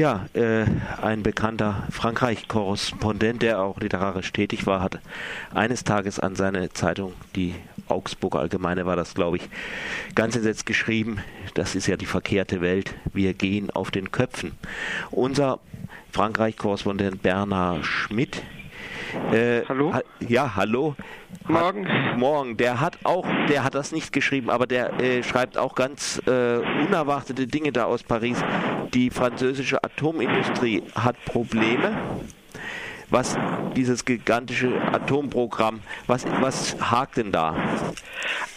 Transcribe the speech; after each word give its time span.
Ja, 0.00 0.24
äh, 0.32 0.64
ein 1.02 1.22
bekannter 1.22 1.86
Frankreich-Korrespondent, 1.90 3.42
der 3.42 3.60
auch 3.60 3.78
literarisch 3.80 4.32
tätig 4.32 4.66
war, 4.66 4.80
hat 4.80 4.98
eines 5.52 5.84
Tages 5.84 6.18
an 6.18 6.36
seine 6.36 6.70
Zeitung, 6.72 7.12
die 7.36 7.54
Augsburger 7.86 8.38
Allgemeine 8.38 8.86
war 8.86 8.96
das, 8.96 9.12
glaube 9.12 9.36
ich, 9.36 9.50
ganz 10.14 10.36
entsetzt 10.36 10.64
geschrieben, 10.64 11.18
das 11.52 11.74
ist 11.74 11.86
ja 11.86 11.98
die 11.98 12.06
verkehrte 12.06 12.62
Welt, 12.62 12.94
wir 13.12 13.34
gehen 13.34 13.68
auf 13.68 13.90
den 13.90 14.10
Köpfen. 14.10 14.52
Unser 15.10 15.60
Frankreich-Korrespondent 16.12 17.20
Bernhard 17.20 17.84
Schmidt 17.84 18.42
äh, 19.32 19.62
hallo? 19.68 19.92
Ha 19.92 20.02
ja, 20.20 20.56
hallo. 20.56 20.96
Morgen. 21.48 21.88
Hat, 21.88 22.18
morgen. 22.18 22.56
Der 22.56 22.80
hat 22.80 22.98
auch, 23.04 23.26
der 23.48 23.64
hat 23.64 23.74
das 23.74 23.92
nicht 23.92 24.12
geschrieben, 24.12 24.50
aber 24.50 24.66
der 24.66 25.00
äh, 25.00 25.22
schreibt 25.22 25.58
auch 25.58 25.74
ganz 25.74 26.20
äh, 26.26 26.58
unerwartete 26.58 27.46
Dinge 27.46 27.72
da 27.72 27.84
aus 27.84 28.02
Paris. 28.02 28.38
Die 28.94 29.10
französische 29.10 29.82
Atomindustrie 29.82 30.82
hat 30.94 31.16
Probleme 31.24 31.92
was 33.10 33.36
dieses 33.76 34.04
gigantische 34.04 34.80
Atomprogramm, 34.92 35.80
was, 36.06 36.24
was 36.40 36.76
hakt 36.80 37.16
denn 37.16 37.32
da? 37.32 37.56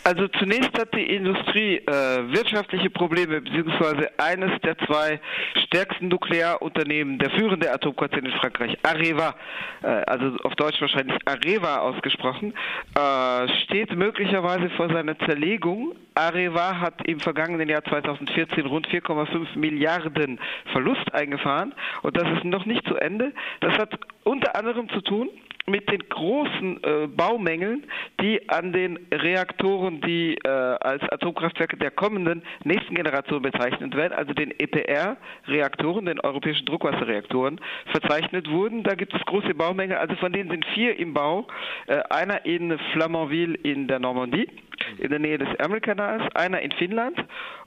Also 0.06 0.28
zunächst 0.28 0.78
hat 0.78 0.94
die 0.94 1.16
Industrie 1.16 1.78
äh, 1.78 1.88
wirtschaftliche 2.34 2.90
Probleme, 2.90 3.40
beziehungsweise 3.40 4.10
eines 4.18 4.52
der 4.62 4.78
zwei 4.80 5.22
stärksten 5.66 6.10
Nuklearunternehmen, 6.10 7.20
der 7.20 7.30
führende 7.32 7.72
Atomkonzern 7.72 8.26
in 8.26 8.34
Frankreich, 8.34 8.78
Areva, 8.84 9.34
äh, 9.82 9.88
also 9.88 10.36
auf 10.44 10.56
Deutsch 10.56 10.82
wahrscheinlich 10.82 11.18
Areva 11.26 11.78
ausgesprochen, 11.78 12.54
äh, 12.96 13.48
steht 13.64 13.96
möglicherweise 13.96 14.70
vor 14.72 14.90
seiner 14.90 15.18
Zerlegung. 15.20 15.96
Areva 16.16 16.82
hat 16.82 17.08
im 17.08 17.22
vergangenen 17.22 17.70
Jahr 17.70 17.84
2014 17.86 18.66
rund 18.66 18.88
4,5 18.88 19.58
Milliarden 19.58 20.38
Verlust 20.74 21.14
eingefahren 21.14 21.74
und 22.02 22.18
das 22.18 22.30
ist 22.38 22.44
noch 22.44 22.66
nicht 22.66 22.86
zu 22.88 22.98
Ende. 22.98 23.32
Das 23.62 23.78
hat 23.78 23.98
unter 24.26 24.56
anderem 24.58 24.90
zu 24.90 25.00
tun 25.00 25.30
mit 25.66 25.90
den 25.90 26.08
großen 26.10 26.84
äh, 26.84 27.08
Baumängeln, 27.08 27.86
die 28.20 28.50
an 28.50 28.74
den 28.74 29.00
Reaktoren, 29.12 30.02
die 30.02 30.36
äh, 30.44 30.50
als 30.50 31.02
Atomkraftwerke 31.10 31.78
der 31.78 31.92
kommenden 31.92 32.44
nächsten 32.64 32.96
Generation 32.96 33.42
bezeichnet 33.42 33.96
werden, 33.96 34.14
also 34.14 34.34
den 34.34 34.52
EPR-Reaktoren, 34.60 36.06
den 36.06 36.20
europäischen 36.20 36.66
Druckwasserreaktoren, 36.66 37.62
verzeichnet 37.92 38.50
wurden. 38.50 38.84
Da 38.84 38.96
gibt 38.96 39.14
es 39.14 39.22
große 39.26 39.54
Baumängel, 39.54 39.98
also 39.98 40.16
von 40.16 40.34
denen 40.34 40.50
sind 40.50 40.66
vier 40.74 40.98
im 40.98 41.14
Bau, 41.14 41.48
äh, 41.88 42.02
einer 42.10 42.46
in 42.46 42.78
Flamanville 42.92 43.56
in 43.56 43.88
der 43.88 44.00
Normandie, 44.00 44.50
in 44.98 45.10
der 45.10 45.20
Nähe 45.20 45.38
des 45.38 45.54
Ärmelkanals, 45.56 46.24
einer 46.36 46.62
in 46.62 46.72
Finnland 46.74 47.24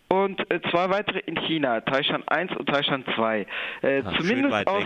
und 0.08 0.50
äh, 0.50 0.60
zwei 0.70 0.90
weitere 0.90 1.20
in 1.20 1.36
China, 1.46 1.80
Taishan 1.80 2.22
1 2.26 2.56
und 2.56 2.68
Taishan 2.68 3.04
2. 3.14 3.46
Äh, 3.82 4.02
Ach, 4.04 4.18
zumindest 4.18 4.66
aus 4.66 4.84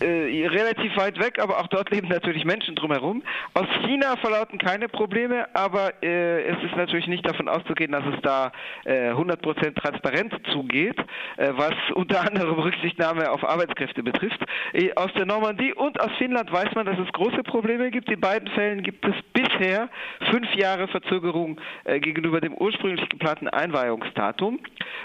äh, 0.00 0.46
relativ 0.46 0.96
weit 0.96 1.18
weg, 1.18 1.38
aber 1.38 1.58
auch 1.58 1.66
dort 1.68 1.90
leben 1.90 2.08
natürlich 2.08 2.44
Menschen 2.44 2.74
drumherum. 2.74 3.22
Aus 3.54 3.66
China 3.84 4.16
verlauten 4.16 4.58
keine 4.58 4.88
Probleme, 4.88 5.46
aber 5.54 6.02
äh, 6.02 6.42
es 6.44 6.62
ist 6.64 6.76
natürlich 6.76 7.06
nicht 7.06 7.26
davon 7.26 7.48
auszugehen, 7.48 7.92
dass 7.92 8.04
es 8.06 8.20
da 8.22 8.52
äh, 8.84 9.10
100% 9.10 9.74
transparent 9.74 10.34
zugeht, 10.50 10.98
äh, 11.36 11.52
was 11.54 11.74
unter 11.94 12.20
anderem 12.20 12.58
Rücksichtnahme 12.58 13.30
auf 13.30 13.44
Arbeitskräfte 13.44 14.02
betrifft. 14.02 14.40
Äh, 14.72 14.92
aus 14.94 15.12
der 15.14 15.26
Normandie 15.26 15.72
und 15.74 16.00
aus 16.00 16.10
Finnland 16.18 16.50
weiß 16.50 16.74
man, 16.74 16.86
dass 16.86 16.98
es 16.98 17.12
große 17.12 17.42
Probleme 17.42 17.90
gibt. 17.90 18.10
In 18.10 18.20
beiden 18.20 18.48
Fällen 18.48 18.82
gibt 18.82 19.04
es 19.04 19.14
bisher 19.32 19.88
fünf 20.30 20.52
Jahre 20.54 20.88
Verzögerung 20.88 21.60
äh, 21.84 22.00
gegenüber 22.00 22.40
dem 22.40 22.54
ursprünglich 22.54 23.08
geplanten 23.08 23.48
Einweihungsdatum. 23.48 24.58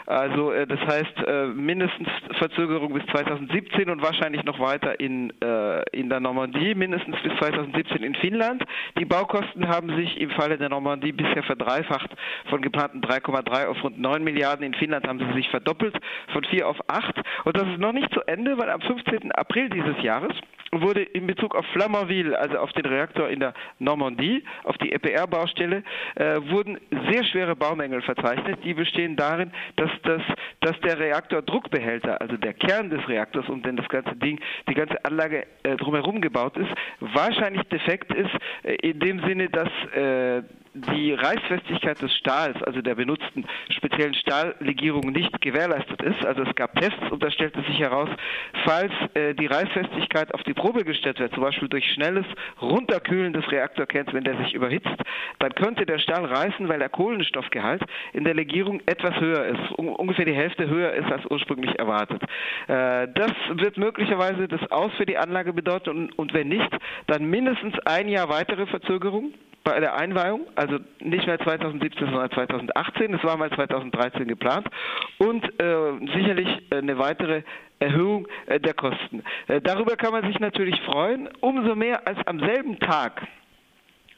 Also 0.05 0.53
das 0.65 0.79
heißt 0.79 1.55
mindestens 1.55 2.07
Verzögerung 2.37 2.93
bis 2.93 3.05
2017 3.07 3.89
und 3.89 4.01
wahrscheinlich 4.01 4.43
noch 4.45 4.59
weiter 4.59 4.76
weiter 4.77 4.99
in, 4.99 5.33
äh, 5.41 5.81
in 5.91 6.09
der 6.09 6.19
Normandie, 6.19 6.75
mindestens 6.75 7.15
bis 7.23 7.35
2017 7.39 8.03
in 8.03 8.15
Finnland. 8.15 8.63
Die 8.99 9.05
Baukosten 9.05 9.67
haben 9.67 9.95
sich 9.95 10.19
im 10.19 10.29
Falle 10.31 10.57
der 10.57 10.69
Normandie 10.69 11.11
bisher 11.11 11.43
verdreifacht 11.43 12.09
von 12.49 12.61
geplanten 12.61 13.01
3,3 13.01 13.67
auf 13.67 13.83
rund 13.83 13.99
9 13.99 14.23
Milliarden. 14.23 14.65
In 14.65 14.73
Finnland 14.75 15.07
haben 15.07 15.19
sie 15.19 15.33
sich 15.33 15.49
verdoppelt 15.49 15.97
von 16.33 16.43
4 16.43 16.67
auf 16.67 16.77
8. 16.87 17.15
Und 17.45 17.57
das 17.57 17.67
ist 17.67 17.79
noch 17.79 17.93
nicht 17.93 18.13
zu 18.13 18.21
Ende, 18.27 18.57
weil 18.57 18.69
am 18.69 18.81
15. 18.81 19.31
April 19.31 19.69
dieses 19.69 20.01
Jahres 20.03 20.33
wurde 20.71 21.01
in 21.01 21.27
Bezug 21.27 21.55
auf 21.55 21.65
Flamanville, 21.67 22.37
also 22.37 22.57
auf 22.57 22.71
den 22.73 22.85
Reaktor 22.85 23.29
in 23.29 23.39
der 23.39 23.53
Normandie, 23.79 24.43
auf 24.63 24.77
die 24.77 24.91
EPR-Baustelle, 24.91 25.83
äh, 26.15 26.41
wurden 26.49 26.77
sehr 27.11 27.23
schwere 27.25 27.55
Baumängel 27.55 28.01
verzeichnet. 28.01 28.59
Die 28.63 28.73
bestehen 28.73 29.15
darin, 29.15 29.51
dass, 29.75 29.91
das, 30.03 30.21
dass 30.61 30.79
der 30.81 30.99
Reaktordruckbehälter, 30.99 32.19
also 32.21 32.37
der 32.37 32.53
Kern 32.53 32.89
des 32.89 33.07
Reaktors, 33.07 33.47
um 33.49 33.61
den 33.61 33.77
das 33.77 33.87
ganze 33.89 34.15
Ding, 34.15 34.39
die 34.67 34.73
ganze 34.73 35.03
Anlage 35.05 35.45
äh, 35.63 35.75
drumherum 35.77 36.21
gebaut 36.21 36.57
ist, 36.57 36.69
wahrscheinlich 36.99 37.63
defekt 37.63 38.13
ist, 38.13 38.31
äh, 38.63 38.75
in 38.75 38.99
dem 38.99 39.19
Sinne, 39.25 39.49
dass 39.49 39.69
äh, 39.95 40.43
die 40.81 41.13
Reißfestigkeit 41.13 42.01
des 42.01 42.13
Stahls, 42.15 42.61
also 42.63 42.81
der 42.81 42.95
benutzten 42.95 43.45
speziellen 43.69 44.13
Stahllegierung, 44.13 45.11
nicht 45.11 45.41
gewährleistet 45.41 46.01
ist. 46.01 46.25
Also 46.25 46.43
es 46.43 46.55
gab 46.55 46.75
Tests 46.75 47.11
und 47.11 47.23
da 47.23 47.31
stellte 47.31 47.61
sich 47.63 47.79
heraus, 47.79 48.09
falls 48.65 48.91
äh, 49.13 49.33
die 49.33 49.47
Reißfestigkeit 49.47 50.33
auf 50.33 50.43
die 50.43 50.53
Probe 50.53 50.83
gestellt 50.83 51.19
wird, 51.19 51.33
zum 51.33 51.43
Beispiel 51.43 51.67
durch 51.67 51.85
schnelles 51.93 52.25
Runterkühlen 52.61 53.33
des 53.33 53.49
Reaktorkerns, 53.51 54.13
wenn 54.13 54.23
der 54.23 54.37
sich 54.37 54.53
überhitzt, 54.53 54.97
dann 55.39 55.53
könnte 55.53 55.85
der 55.85 55.99
Stahl 55.99 56.25
reißen, 56.25 56.67
weil 56.67 56.79
der 56.79 56.89
Kohlenstoffgehalt 56.89 57.83
in 58.13 58.23
der 58.23 58.33
Legierung 58.33 58.81
etwas 58.85 59.19
höher 59.19 59.45
ist, 59.45 59.71
um, 59.77 59.89
ungefähr 59.89 60.25
die 60.25 60.33
Hälfte 60.33 60.67
höher 60.67 60.93
ist 60.93 61.11
als 61.11 61.25
ursprünglich 61.25 61.77
erwartet. 61.79 62.21
Äh, 62.67 63.07
das 63.13 63.31
wird 63.49 63.77
möglicherweise 63.77 64.47
das 64.47 64.71
Aus 64.71 64.91
für 64.97 65.05
die 65.05 65.17
Anlage 65.17 65.53
bedeuten 65.53 65.89
und, 65.89 66.17
und 66.17 66.33
wenn 66.33 66.49
nicht, 66.49 66.69
dann 67.07 67.25
mindestens 67.25 67.77
ein 67.85 68.09
Jahr 68.09 68.29
weitere 68.29 68.65
Verzögerung 68.67 69.33
bei 69.67 69.81
der 69.81 69.97
Einweihung, 69.97 70.47
also 70.55 70.79
nicht 71.01 71.27
mehr 71.27 71.39
2017, 71.39 72.05
sondern 72.05 72.31
2018. 72.31 73.13
Es 73.13 73.23
war 73.25 73.35
mal 73.35 73.49
2013 73.49 74.25
geplant 74.25 74.65
und 75.17 75.43
äh, 75.43 76.07
sicherlich 76.15 76.47
eine 76.71 76.97
weitere 76.97 77.43
Erhöhung 77.79 78.29
äh, 78.45 78.61
der 78.61 78.73
Kosten. 78.73 79.23
Äh, 79.47 79.59
darüber 79.59 79.97
kann 79.97 80.13
man 80.13 80.25
sich 80.25 80.39
natürlich 80.39 80.79
freuen, 80.83 81.27
umso 81.41 81.75
mehr 81.75 82.07
als 82.07 82.17
am 82.27 82.39
selben 82.39 82.79
Tag 82.79 83.27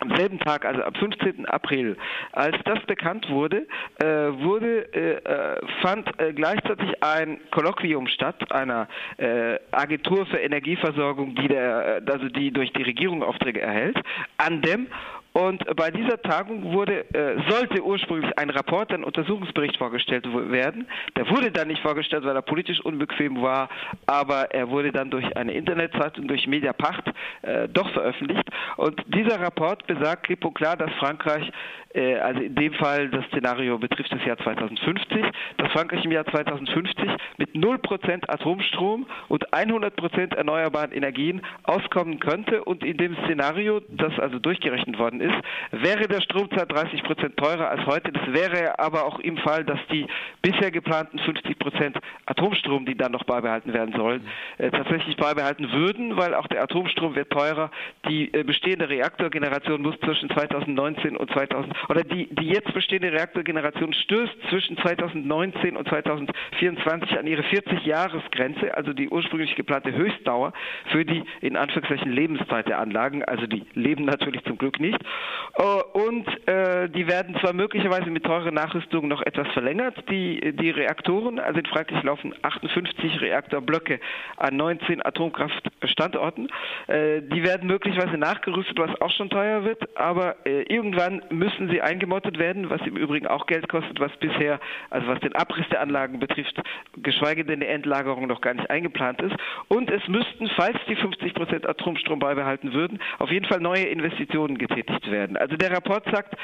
am 0.02 0.16
selben 0.16 0.40
Tag, 0.40 0.64
also 0.64 0.82
am 0.82 0.94
15. 0.94 1.46
April, 1.46 1.98
als 2.32 2.56
das 2.64 2.80
bekannt 2.86 3.30
wurde, 3.30 3.68
äh, 3.98 4.06
wurde 4.06 4.94
äh, 4.94 5.16
äh, 5.16 5.60
fand 5.82 6.08
äh, 6.22 6.32
gleichzeitig 6.32 7.04
ein 7.04 7.42
Kolloquium 7.52 8.08
statt 8.08 8.50
einer 8.50 8.88
äh, 9.18 9.60
Agentur 9.72 10.26
für 10.28 10.38
Energieversorgung, 10.38 11.36
die 11.36 11.50
der, 11.50 12.02
also 12.10 12.30
die 12.30 12.52
durch 12.52 12.72
die 12.72 12.84
Regierung 12.84 13.24
Aufträge 13.24 13.60
erhält, 13.60 13.98
an 14.38 14.62
dem 14.62 14.88
und 15.34 15.64
bei 15.76 15.92
dieser 15.92 16.22
Tagung 16.22 16.74
wurde, 16.74 17.06
äh, 17.14 17.38
sollte 17.50 17.84
ursprünglich 17.84 18.38
ein 18.38 18.50
Rapport, 18.50 18.92
ein 18.92 19.04
Untersuchungsbericht 19.04 19.78
vorgestellt 19.78 20.26
werden. 20.52 20.88
Der 21.16 21.30
wurde 21.30 21.52
dann 21.52 21.68
nicht 21.68 21.82
vorgestellt, 21.82 22.26
weil 22.26 22.36
er 22.36 22.42
politisch 22.42 22.80
unbequem 22.82 23.42
war, 23.42 23.70
aber 24.08 24.52
er 24.52 24.70
wurde 24.70 24.92
dann 24.92 25.12
durch 25.12 25.38
eine 25.38 25.54
Internetzeitung, 25.54 26.28
durch 26.28 26.48
Mediapacht 26.48 27.06
äh, 27.44 27.68
doch 27.68 27.90
veröffentlicht. 27.92 28.50
Und 28.78 29.04
dieser 29.08 29.40
Rapport 29.40 29.86
besagt 29.86 30.24
klipp 30.24 30.44
und 30.44 30.56
klar, 30.56 30.76
dass 30.76 30.92
Frankreich, 30.94 31.52
also 31.96 32.42
in 32.42 32.56
dem 32.56 32.74
Fall 32.74 33.10
das 33.10 33.26
Szenario 33.26 33.78
betrifft 33.80 34.12
das 34.12 34.24
Jahr 34.24 34.38
2050, 34.38 35.26
dass 35.58 35.72
Frankreich 35.72 36.06
im 36.06 36.12
Jahr 36.12 36.26
2050 36.26 37.10
mit 37.38 37.56
0% 37.56 38.30
Atomstrom 38.30 39.08
und 39.28 39.50
100% 39.50 40.36
erneuerbaren 40.36 40.92
Energien 40.92 41.42
auskommen 41.64 42.20
könnte. 42.20 42.64
Und 42.64 42.84
in 42.84 42.98
dem 42.98 43.16
Szenario, 43.26 43.82
das 43.90 44.18
also 44.20 44.40
durchgerechnet 44.40 45.00
worden 45.00 45.22
ist, 45.22 45.36
wäre 45.72 46.08
der 46.08 46.22
Stromzeit 46.22 46.72
30 46.72 47.04
Prozent 47.04 47.38
teurer 47.38 47.70
als 47.70 47.86
heute. 47.86 48.12
Das 48.12 48.34
wäre 48.34 48.78
aber 48.80 49.06
auch 49.06 49.20
im 49.20 49.38
Fall, 49.38 49.64
dass 49.66 49.80
die 49.92 50.06
bisher 50.42 50.72
geplanten 50.72 51.20
50 51.20 51.58
Prozent 51.58 51.98
Atomstrom, 52.26 52.86
die 52.86 52.96
dann 52.96 53.12
noch 53.12 53.24
beibehalten 53.24 53.74
werden 53.74 53.96
sollen, 53.96 54.28
äh, 54.58 54.70
tatsächlich 54.70 55.18
beibehalten 55.18 55.72
würden, 55.72 56.18
weil 56.18 56.36
auch 56.36 56.48
der 56.48 56.64
Atomstrom 56.64 57.16
wird 57.16 57.32
teurer. 57.32 57.72
Die 58.08 58.34
äh, 58.34 58.44
bestehende 58.44 58.90
Reaktorgeneration 58.90 59.82
muss 59.82 60.00
zwischen 60.02 60.30
2019 60.30 61.18
und 61.18 61.32
2000 61.32 61.76
oder 61.90 62.04
die, 62.04 62.28
die 62.36 62.50
jetzt 62.50 62.72
bestehende 62.74 63.12
Reaktorgeneration 63.12 63.94
stößt 63.94 64.36
zwischen 64.50 64.78
2019 64.78 65.76
und 65.76 65.88
2024 65.88 67.18
an 67.18 67.26
ihre 67.26 67.42
40-Jahres-Grenze, 67.42 68.78
also 68.78 68.94
die 68.94 69.10
ursprünglich 69.10 69.56
geplante 69.56 69.92
Höchstdauer 69.92 70.54
für 70.92 71.04
die 71.04 71.24
in 71.42 71.58
Anführungszeichen 71.58 72.12
Lebenszeit 72.12 72.68
der 72.68 72.80
Anlagen. 72.80 73.26
Also 73.26 73.48
die 73.48 73.66
leben 73.74 74.06
natürlich 74.06 74.44
zum 74.44 74.60
Glück 74.60 74.80
nicht. 74.80 75.00
Äh, 75.56 75.64
und 75.94 76.28
äh, 76.48 76.90
die 76.90 77.08
werden 77.08 77.36
zwar 77.40 77.54
möglicherweise 77.54 78.12
mit 78.12 78.24
teurer 78.24 78.52
Nachrüstung 78.52 79.08
noch 79.08 79.24
etwas 79.24 79.48
verlängert, 79.54 79.96
die, 80.12 80.54
die 80.54 80.70
Reaktoren, 80.70 81.40
also 81.40 81.60
in 81.60 81.66
Frankreich 81.66 82.04
laufen 82.04 82.36
58 82.44 83.20
Reaktorblöcke 83.20 84.00
an 84.38 84.56
19 84.56 85.04
Atomkraftstandorten. 85.04 86.50
Äh, 86.86 87.24
die 87.24 87.44
werden 87.44 87.68
möglicherweise 87.68 88.18
nachgerüstet, 88.18 88.78
was 88.78 89.02
auch 89.02 89.12
schon 89.12 89.32
teuer 89.32 89.64
wird, 89.64 89.98
aber 89.98 90.36
irgendwann 90.46 91.24
müssen 91.30 91.69
müssen 91.70 91.76
sie 91.76 91.82
eingemottet 91.82 92.38
werden, 92.38 92.70
was 92.70 92.82
im 92.82 92.96
Übrigen 92.96 93.28
auch 93.28 93.46
Geld 93.46 93.70
kostet, 93.70 94.00
was 94.00 94.12
bisher, 94.18 94.60
also 94.90 95.08
was 95.08 95.20
den 95.20 95.36
Abriss 95.36 95.68
der 95.70 95.82
Anlagen 95.82 96.20
betrifft, 96.20 96.60
geschweige 96.98 97.46
denn 97.46 97.60
die 97.60 97.68
Endlagerung 97.68 98.28
noch 98.28 98.42
gar 98.42 98.54
nicht 98.54 98.70
eingeplant 98.70 99.22
ist. 99.22 99.36
Und 99.68 99.90
es 99.90 100.08
müssten, 100.08 100.50
falls 100.56 100.78
die 100.88 100.96
50 100.96 101.34
Prozent 101.34 101.68
Atomstrom 101.68 102.20
beibehalten 102.20 102.74
würden, 102.74 103.00
auf 103.20 103.32
jeden 103.32 103.46
Fall 103.46 103.60
neue 103.60 103.84
Investitionen 103.84 104.58
getätigt 104.58 105.10
werden. 105.12 105.38
Also 105.38 105.56
der 105.56 105.72
Rapport 105.72 106.06
sagt, 106.12 106.36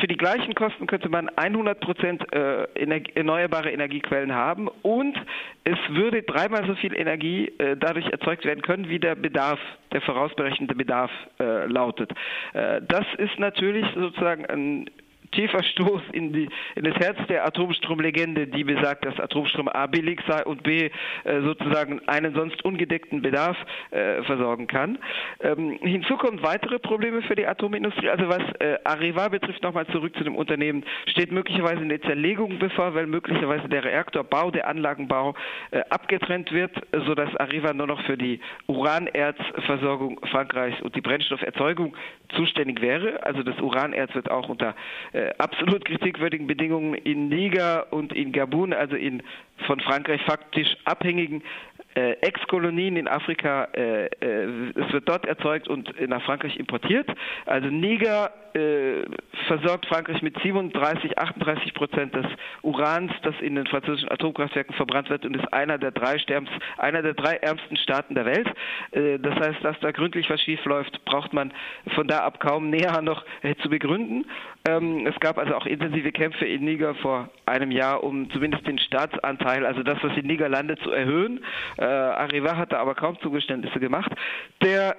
für 0.00 0.06
die 0.06 0.16
gleichen 0.16 0.54
Kosten 0.54 0.86
könnte 0.86 1.08
man 1.08 1.28
100 1.28 1.80
Prozent 1.80 2.32
äh, 2.32 2.66
erneuerbare 3.14 3.70
Energiequellen 3.70 4.34
haben 4.34 4.68
und 4.82 5.16
es 5.64 5.78
würde 5.88 6.22
dreimal 6.22 6.66
so 6.66 6.74
viel 6.74 6.96
Energie 6.96 7.52
äh, 7.58 7.76
dadurch 7.76 8.06
erzeugt 8.06 8.44
werden 8.44 8.62
können, 8.62 8.88
wie 8.88 8.98
der 8.98 9.14
Bedarf, 9.14 9.60
der 9.92 10.00
vorausberechnete 10.00 10.74
Bedarf 10.74 11.10
äh, 11.38 11.66
lautet. 11.66 12.10
Das 12.52 13.04
ist 13.18 13.38
natürlich 13.38 13.86
sozusagen 13.94 14.44
ein 14.56 14.90
tiefer 15.32 15.62
Stoß 15.62 16.02
in, 16.12 16.32
die, 16.32 16.48
in 16.74 16.84
das 16.84 16.94
Herz 16.96 17.18
der 17.28 17.46
Atomstromlegende, 17.46 18.46
die 18.46 18.64
besagt, 18.64 19.04
dass 19.04 19.18
Atomstrom 19.18 19.68
A 19.68 19.86
billig 19.86 20.20
sei 20.26 20.44
und 20.44 20.62
B 20.62 20.90
äh, 21.24 21.40
sozusagen 21.42 22.00
einen 22.08 22.34
sonst 22.34 22.64
ungedeckten 22.64 23.22
Bedarf 23.22 23.56
äh, 23.90 24.22
versorgen 24.24 24.66
kann. 24.66 24.98
Ähm, 25.40 25.78
hinzu 25.80 26.16
kommen 26.16 26.42
weitere 26.42 26.78
Probleme 26.78 27.22
für 27.22 27.34
die 27.34 27.46
Atomindustrie. 27.46 28.08
Also 28.08 28.28
was 28.28 28.42
äh, 28.60 28.78
Areva 28.84 29.28
betrifft, 29.28 29.62
nochmal 29.62 29.86
zurück 29.88 30.16
zu 30.16 30.24
dem 30.24 30.36
Unternehmen, 30.36 30.84
steht 31.06 31.32
möglicherweise 31.32 31.80
eine 31.80 32.00
Zerlegung 32.00 32.58
bevor, 32.58 32.94
weil 32.94 33.06
möglicherweise 33.06 33.68
der 33.68 33.84
Reaktorbau, 33.84 34.50
der 34.50 34.68
Anlagenbau 34.68 35.34
äh, 35.70 35.80
abgetrennt 35.90 36.52
wird, 36.52 36.72
sodass 37.06 37.34
Areva 37.36 37.72
nur 37.72 37.86
noch 37.86 38.02
für 38.02 38.16
die 38.16 38.40
Uranerzversorgung 38.66 40.20
Frankreichs 40.30 40.80
und 40.82 40.94
die 40.94 41.00
Brennstofferzeugung 41.00 41.96
zuständig 42.34 42.80
wäre. 42.80 43.22
Also 43.24 43.42
das 43.42 43.58
Uranerz 43.60 44.14
wird 44.14 44.30
auch 44.30 44.48
unter 44.48 44.74
äh, 45.12 45.25
absolut 45.38 45.84
kritikwürdigen 45.84 46.46
Bedingungen 46.46 46.94
in 46.94 47.28
Niger 47.28 47.92
und 47.92 48.12
in 48.12 48.32
Gabun, 48.32 48.72
also 48.72 48.96
in 48.96 49.22
von 49.66 49.80
Frankreich 49.80 50.20
faktisch 50.22 50.76
abhängigen 50.84 51.42
äh, 51.96 52.12
Ex-Kolonien 52.20 52.96
in 52.96 53.08
Afrika, 53.08 53.68
äh, 53.74 54.06
äh, 54.06 54.72
es 54.74 54.92
wird 54.92 55.08
dort 55.08 55.26
erzeugt 55.26 55.66
und 55.66 55.92
nach 56.08 56.22
Frankreich 56.22 56.56
importiert. 56.56 57.08
Also 57.46 57.68
Niger 57.68 58.30
äh, 58.56 59.04
versorgt 59.46 59.86
Frankreich 59.86 60.22
mit 60.22 60.36
37, 60.42 61.18
38 61.18 61.74
Prozent 61.74 62.14
des 62.14 62.26
Urans, 62.62 63.12
das 63.22 63.34
in 63.40 63.54
den 63.54 63.66
französischen 63.66 64.10
Atomkraftwerken 64.10 64.74
verbrannt 64.74 65.10
wird 65.10 65.24
und 65.24 65.36
ist 65.36 65.52
einer 65.52 65.78
der 65.78 65.90
drei, 65.90 66.18
Sterbens, 66.18 66.50
einer 66.78 67.02
der 67.02 67.14
drei 67.14 67.36
ärmsten 67.36 67.76
Staaten 67.76 68.14
der 68.14 68.26
Welt. 68.26 68.48
Äh, 68.92 69.18
das 69.18 69.34
heißt, 69.34 69.62
dass 69.62 69.78
da 69.80 69.90
gründlich 69.90 70.28
was 70.30 70.40
schief 70.40 70.64
läuft, 70.64 71.04
braucht 71.04 71.32
man 71.32 71.52
von 71.94 72.06
da 72.08 72.20
ab 72.20 72.40
kaum 72.40 72.70
näher 72.70 73.00
noch 73.02 73.24
äh, 73.42 73.54
zu 73.56 73.68
begründen. 73.68 74.26
Ähm, 74.68 75.06
es 75.06 75.18
gab 75.20 75.38
also 75.38 75.54
auch 75.54 75.66
intensive 75.66 76.12
Kämpfe 76.12 76.44
in 76.44 76.64
Niger 76.64 76.94
vor 76.96 77.28
einem 77.46 77.70
Jahr, 77.70 78.02
um 78.02 78.30
zumindest 78.30 78.66
den 78.66 78.78
Staatsanteil, 78.78 79.64
also 79.64 79.82
das, 79.82 79.98
was 80.02 80.16
in 80.16 80.26
Niger 80.26 80.48
landet, 80.48 80.80
zu 80.80 80.90
erhöhen. 80.90 81.44
Arriva 81.86 82.56
hat 82.56 82.72
da 82.72 82.78
aber 82.78 82.94
kaum 82.94 83.18
Zugeständnisse 83.20 83.80
gemacht. 83.80 84.12
Der 84.62 84.96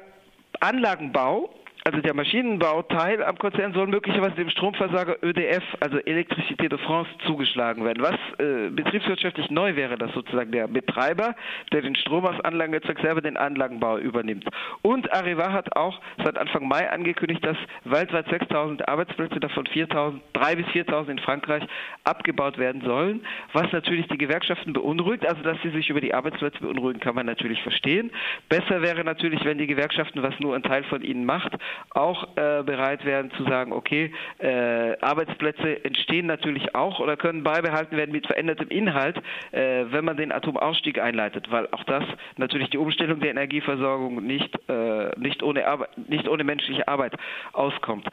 Anlagenbau 0.60 1.50
also 1.88 2.02
der 2.02 2.14
Maschinenbauteil 2.14 3.24
am 3.24 3.38
Konzern 3.38 3.72
soll 3.72 3.88
möglicherweise 3.88 4.36
dem 4.36 4.50
Stromversorger 4.50 5.24
ÖDF, 5.24 5.64
also 5.80 6.00
Electricité 6.00 6.68
de 6.68 6.78
France, 6.80 7.10
zugeschlagen 7.26 7.86
werden. 7.86 8.04
Was 8.04 8.18
äh, 8.40 8.70
betriebswirtschaftlich 8.72 9.50
neu 9.52 9.78
wäre, 9.78 9.98
dass 9.98 10.12
sozusagen 10.12 10.52
der 10.52 10.68
Betreiber, 10.68 11.34
der 11.72 11.84
den 11.84 11.96
Strom 11.96 12.26
aus 12.26 12.42
Anlagen 12.42 12.74
erzeugt, 12.74 13.02
selber 13.02 13.22
den 13.22 13.38
Anlagenbau 13.38 14.00
übernimmt. 14.00 14.44
Und 14.82 15.14
Arriva 15.14 15.54
hat 15.54 15.78
auch 15.78 16.02
seit 16.26 16.38
Anfang 16.38 16.68
Mai 16.68 16.90
angekündigt, 16.92 17.46
dass 17.46 17.56
weltweit 17.86 18.28
6.000 18.28 18.86
Arbeitsplätze, 18.86 19.40
davon 19.40 19.66
4.000, 19.66 20.20
3.000 20.34 20.56
bis 20.58 20.66
4.000 20.66 21.12
in 21.12 21.20
Frankreich, 21.20 21.64
abgebaut 22.04 22.58
werden 22.58 22.82
sollen, 22.82 23.22
was 23.54 23.72
natürlich 23.72 24.08
die 24.10 24.18
Gewerkschaften 24.18 24.74
beunruhigt. 24.74 25.26
Also, 25.26 25.42
dass 25.42 25.58
sie 25.64 25.70
sich 25.70 25.90
über 25.90 26.02
die 26.02 26.14
Arbeitsplätze 26.14 26.60
beunruhigen, 26.60 27.00
kann 27.00 27.16
man 27.16 27.26
natürlich 27.26 27.62
verstehen. 27.64 28.12
Besser 28.50 28.82
wäre 28.82 29.06
natürlich, 29.06 29.46
wenn 29.46 29.58
die 29.58 29.68
Gewerkschaften, 29.68 30.22
was 30.22 30.38
nur 30.42 30.54
ein 30.54 30.64
Teil 30.64 30.84
von 30.84 31.02
ihnen 31.02 31.24
macht, 31.24 31.54
auch 31.92 32.24
äh, 32.36 32.64
bereit 32.64 33.06
werden 33.06 33.32
zu 33.32 33.44
sagen, 33.44 33.72
okay, 33.72 34.14
äh, 34.40 34.98
Arbeitsplätze 35.02 35.84
entstehen 35.84 36.26
natürlich 36.26 36.76
auch 36.76 37.00
oder 37.00 37.18
können 37.18 37.44
beibehalten 37.44 37.98
werden 37.98 38.12
mit 38.12 38.28
verändertem 38.28 38.70
Inhalt, 38.70 39.18
äh, 39.52 39.86
wenn 39.90 40.06
man 40.06 40.18
den 40.18 40.32
Atomausstieg 40.32 41.00
einleitet, 41.00 41.52
weil 41.52 41.68
auch 41.72 41.84
das 41.86 42.04
natürlich 42.38 42.70
die 42.70 42.78
Umstellung 42.78 43.20
der 43.20 43.32
Energieversorgung 43.32 44.24
nicht, 44.24 44.54
äh, 44.70 45.10
nicht, 45.18 45.44
ohne, 45.44 45.64
nicht 46.08 46.28
ohne 46.28 46.44
menschliche 46.44 46.88
Arbeit 46.88 47.16
auskommt. 47.54 48.08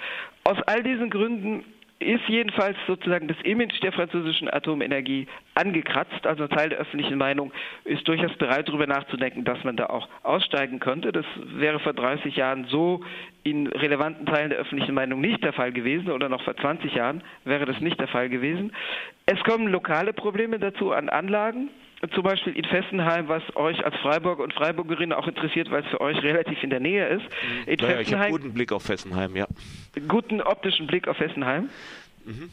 Aus 0.45 0.59
all 0.67 0.83
diesen 0.83 1.11
Gründen 1.11 1.65
ist 2.05 2.29
jedenfalls 2.29 2.77
sozusagen 2.87 3.29
das 3.29 3.37
Image 3.43 3.83
der 3.83 3.93
französischen 3.93 4.53
Atomenergie 4.53 5.27
angekratzt. 5.55 6.27
Also 6.27 6.47
Teil 6.47 6.69
der 6.69 6.79
öffentlichen 6.79 7.19
Meinung 7.19 7.53
ist 7.85 8.07
durchaus 8.07 8.33
bereit, 8.37 8.69
darüber 8.69 8.87
nachzudenken, 8.87 9.45
dass 9.45 9.63
man 9.65 9.77
da 9.77 9.87
auch 9.87 10.09
aussteigen 10.23 10.81
könnte. 10.81 11.13
Das 11.13 11.27
wäre 11.37 11.81
vor 11.81 11.95
30 11.95 12.37
Jahren 12.37 12.67
so 12.67 13.03
in 13.43 13.67
relevanten 13.67 14.27
Teilen 14.27 14.51
der 14.51 14.59
öffentlichen 14.59 14.95
Meinung 14.95 15.21
nicht 15.21 15.43
der 15.43 15.53
Fall 15.53 15.73
gewesen 15.73 16.11
oder 16.11 16.29
noch 16.29 16.43
vor 16.43 16.57
20 16.57 16.95
Jahren 16.95 17.23
wäre 17.45 17.65
das 17.65 17.81
nicht 17.81 17.99
der 17.99 18.09
Fall 18.09 18.29
gewesen. 18.29 18.73
Es 19.27 19.43
kommen 19.45 19.69
lokale 19.69 20.13
Probleme 20.13 20.59
dazu 20.59 20.93
an 20.93 21.09
Anlagen 21.09 21.71
zum 22.13 22.23
Beispiel 22.23 22.55
in 22.55 22.65
Fessenheim, 22.65 23.29
was 23.29 23.43
euch 23.57 23.85
als 23.85 23.95
Freiburger 23.97 24.43
und 24.43 24.53
Freiburgerin 24.53 25.13
auch 25.13 25.27
interessiert, 25.27 25.71
weil 25.71 25.83
es 25.85 25.89
für 25.91 26.01
euch 26.01 26.23
relativ 26.23 26.63
in 26.63 26.71
der 26.71 26.81
Nähe 26.81 27.07
ist. 27.09 27.25
In 27.67 27.77
naja, 27.81 28.01
ich 28.01 28.15
habe 28.15 28.31
guten 28.31 28.53
Blick 28.53 28.73
auf 28.73 28.83
Fessenheim, 28.83 29.37
ja. 29.37 29.47
Guten 30.09 30.41
optischen 30.41 30.87
Blick 30.87 31.09
auf 31.09 31.17
Fessenheim. 31.17 31.71
Mhm. 32.25 32.51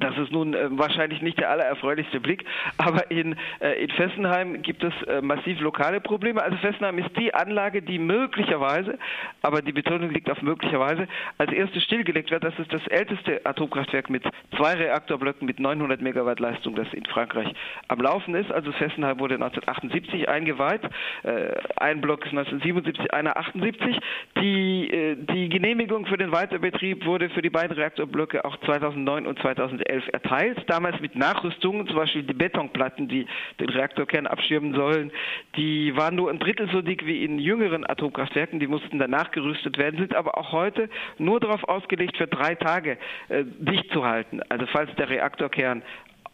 Das 0.00 0.16
ist 0.16 0.32
nun 0.32 0.54
äh, 0.54 0.68
wahrscheinlich 0.70 1.20
nicht 1.20 1.38
der 1.38 1.50
allererfreulichste 1.50 2.20
Blick, 2.20 2.44
aber 2.78 3.10
in, 3.10 3.36
äh, 3.60 3.82
in 3.82 3.90
Fessenheim 3.90 4.62
gibt 4.62 4.82
es 4.82 4.92
äh, 5.06 5.20
massiv 5.20 5.60
lokale 5.60 6.00
Probleme. 6.00 6.42
Also 6.42 6.56
Fessenheim 6.58 6.98
ist 6.98 7.14
die 7.18 7.34
Anlage, 7.34 7.82
die 7.82 7.98
möglicherweise, 7.98 8.98
aber 9.42 9.60
die 9.60 9.72
Betonung 9.72 10.10
liegt 10.10 10.30
auf 10.30 10.40
möglicherweise, 10.40 11.06
als 11.36 11.52
erste 11.52 11.80
stillgelegt 11.80 12.30
wird. 12.30 12.42
Das 12.42 12.58
ist 12.58 12.72
das 12.72 12.86
älteste 12.88 13.44
Atomkraftwerk 13.44 14.08
mit 14.08 14.24
zwei 14.56 14.74
Reaktorblöcken 14.74 15.46
mit 15.46 15.60
900 15.60 16.00
Megawatt 16.00 16.40
Leistung, 16.40 16.74
das 16.74 16.90
in 16.94 17.04
Frankreich 17.04 17.52
am 17.88 18.00
Laufen 18.00 18.34
ist. 18.34 18.50
Also 18.50 18.72
Fessenheim 18.72 19.18
wurde 19.20 19.34
1978 19.34 20.28
eingeweiht. 20.28 20.82
Äh, 21.22 21.52
ein 21.76 22.00
Block 22.00 22.24
ist 22.24 22.32
1977, 22.32 23.12
einer 23.12 23.36
78. 23.36 23.98
Die, 24.38 24.90
äh, 24.90 25.16
die 25.16 25.50
Genehmigung 25.50 26.06
für 26.06 26.16
den 26.16 26.32
Weiterbetrieb 26.32 27.04
wurde 27.04 27.28
für 27.28 27.42
die 27.42 27.50
beiden 27.50 27.76
Reaktorblöcke 27.76 28.44
auch 28.46 28.56
2009 28.60 29.26
und 29.26 29.38
2011 29.40 29.81
2011 29.82 30.08
erteilt, 30.12 30.64
damals 30.68 31.00
mit 31.00 31.16
Nachrüstungen, 31.16 31.86
zum 31.86 31.96
Beispiel 31.96 32.22
die 32.22 32.34
Betonplatten, 32.34 33.08
die 33.08 33.26
den 33.60 33.68
Reaktorkern 33.68 34.26
abschirmen 34.26 34.74
sollen, 34.74 35.12
die 35.56 35.96
waren 35.96 36.14
nur 36.14 36.30
ein 36.30 36.38
Drittel 36.38 36.68
so 36.70 36.82
dick 36.82 37.06
wie 37.06 37.24
in 37.24 37.38
jüngeren 37.38 37.88
Atomkraftwerken, 37.88 38.60
die 38.60 38.66
mussten 38.66 38.98
danach 38.98 39.30
gerüstet 39.30 39.78
werden, 39.78 39.98
sind 39.98 40.14
aber 40.14 40.38
auch 40.38 40.52
heute 40.52 40.88
nur 41.18 41.40
darauf 41.40 41.64
ausgelegt, 41.64 42.16
für 42.16 42.26
drei 42.26 42.54
Tage 42.54 42.98
äh, 43.28 43.44
dicht 43.44 43.90
zu 43.92 44.04
halten. 44.04 44.40
Also 44.48 44.66
falls 44.66 44.94
der 44.96 45.08
Reaktorkern 45.08 45.82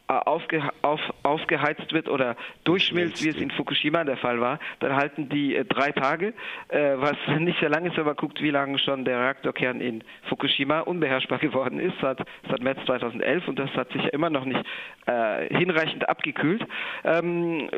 aufge, 0.09 0.63
auf, 0.83 1.01
aufgeheizt 1.23 1.93
wird 1.93 2.09
oder 2.09 2.37
durchschmilzt, 2.65 3.23
wie 3.25 3.29
es 3.29 3.37
in 3.37 3.51
Fukushima 3.51 4.05
der 4.05 4.17
Fall 4.17 4.41
war, 4.41 4.59
dann 4.81 4.97
halten 4.97 5.29
die 5.29 5.55
äh, 5.55 5.65
drei 5.65 5.93
Tage, 5.93 6.33
äh, 6.69 6.95
was 6.97 7.17
nicht 7.39 7.61
sehr 7.61 7.69
lang 7.69 7.85
ist, 7.85 7.97
man 7.97 8.17
guckt, 8.17 8.41
wie 8.43 8.51
lange 8.51 8.79
schon 8.79 9.05
der 9.05 9.21
Reaktorkern 9.21 9.81
in 9.81 10.03
Fukushima 10.29 10.81
unbeherrschbar 10.81 11.39
geworden 11.49 11.79
ist, 11.79 11.95
seit, 12.01 12.19
seit 12.49 12.63
März 12.63 12.79
2011 12.87 13.49
und 13.49 13.59
das 13.59 13.71
hat 13.71 13.93
sich 13.93 14.03
ja 14.03 14.09
immer 14.11 14.31
noch 14.31 14.45
nicht 14.45 14.65
äh, 15.07 15.55
hinreichend 15.55 16.09
abgekühlt. 16.09 16.65
Ähm, 17.05 17.69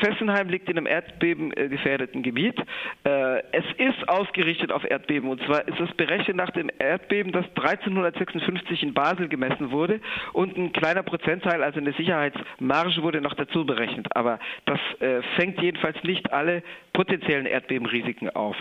Fessenheim 0.00 0.48
liegt 0.48 0.68
in 0.68 0.76
einem 0.76 0.86
erdbebengefährdeten 0.86 2.22
Gebiet. 2.22 2.58
Äh, 3.04 3.38
es 3.52 3.64
ist 3.78 4.08
ausgerichtet 4.08 4.70
auf 4.70 4.84
Erdbeben 4.84 5.30
und 5.30 5.42
zwar 5.44 5.66
ist 5.66 5.80
es 5.80 5.92
berechnet 5.96 6.36
nach 6.36 6.50
dem 6.50 6.70
Erdbeben, 6.78 7.32
das 7.32 7.46
1356 7.56 8.82
in 8.82 8.94
Basel 8.94 9.28
gemessen 9.28 9.70
wurde 9.70 10.00
und 10.32 10.56
ein 10.56 10.72
kleiner 10.72 11.02
Prozentteil 11.02 11.53
Anteil, 11.54 11.62
also 11.62 11.80
eine 11.80 11.92
Sicherheitsmarge 11.92 13.02
wurde 13.02 13.20
noch 13.20 13.34
dazu 13.34 13.64
berechnet. 13.64 14.08
Aber 14.14 14.38
das 14.66 14.80
äh, 15.00 15.22
fängt 15.36 15.60
jedenfalls 15.60 16.02
nicht 16.02 16.32
alle 16.32 16.62
potenziellen 16.92 17.46
Erdbebenrisiken 17.46 18.30
auf. 18.30 18.56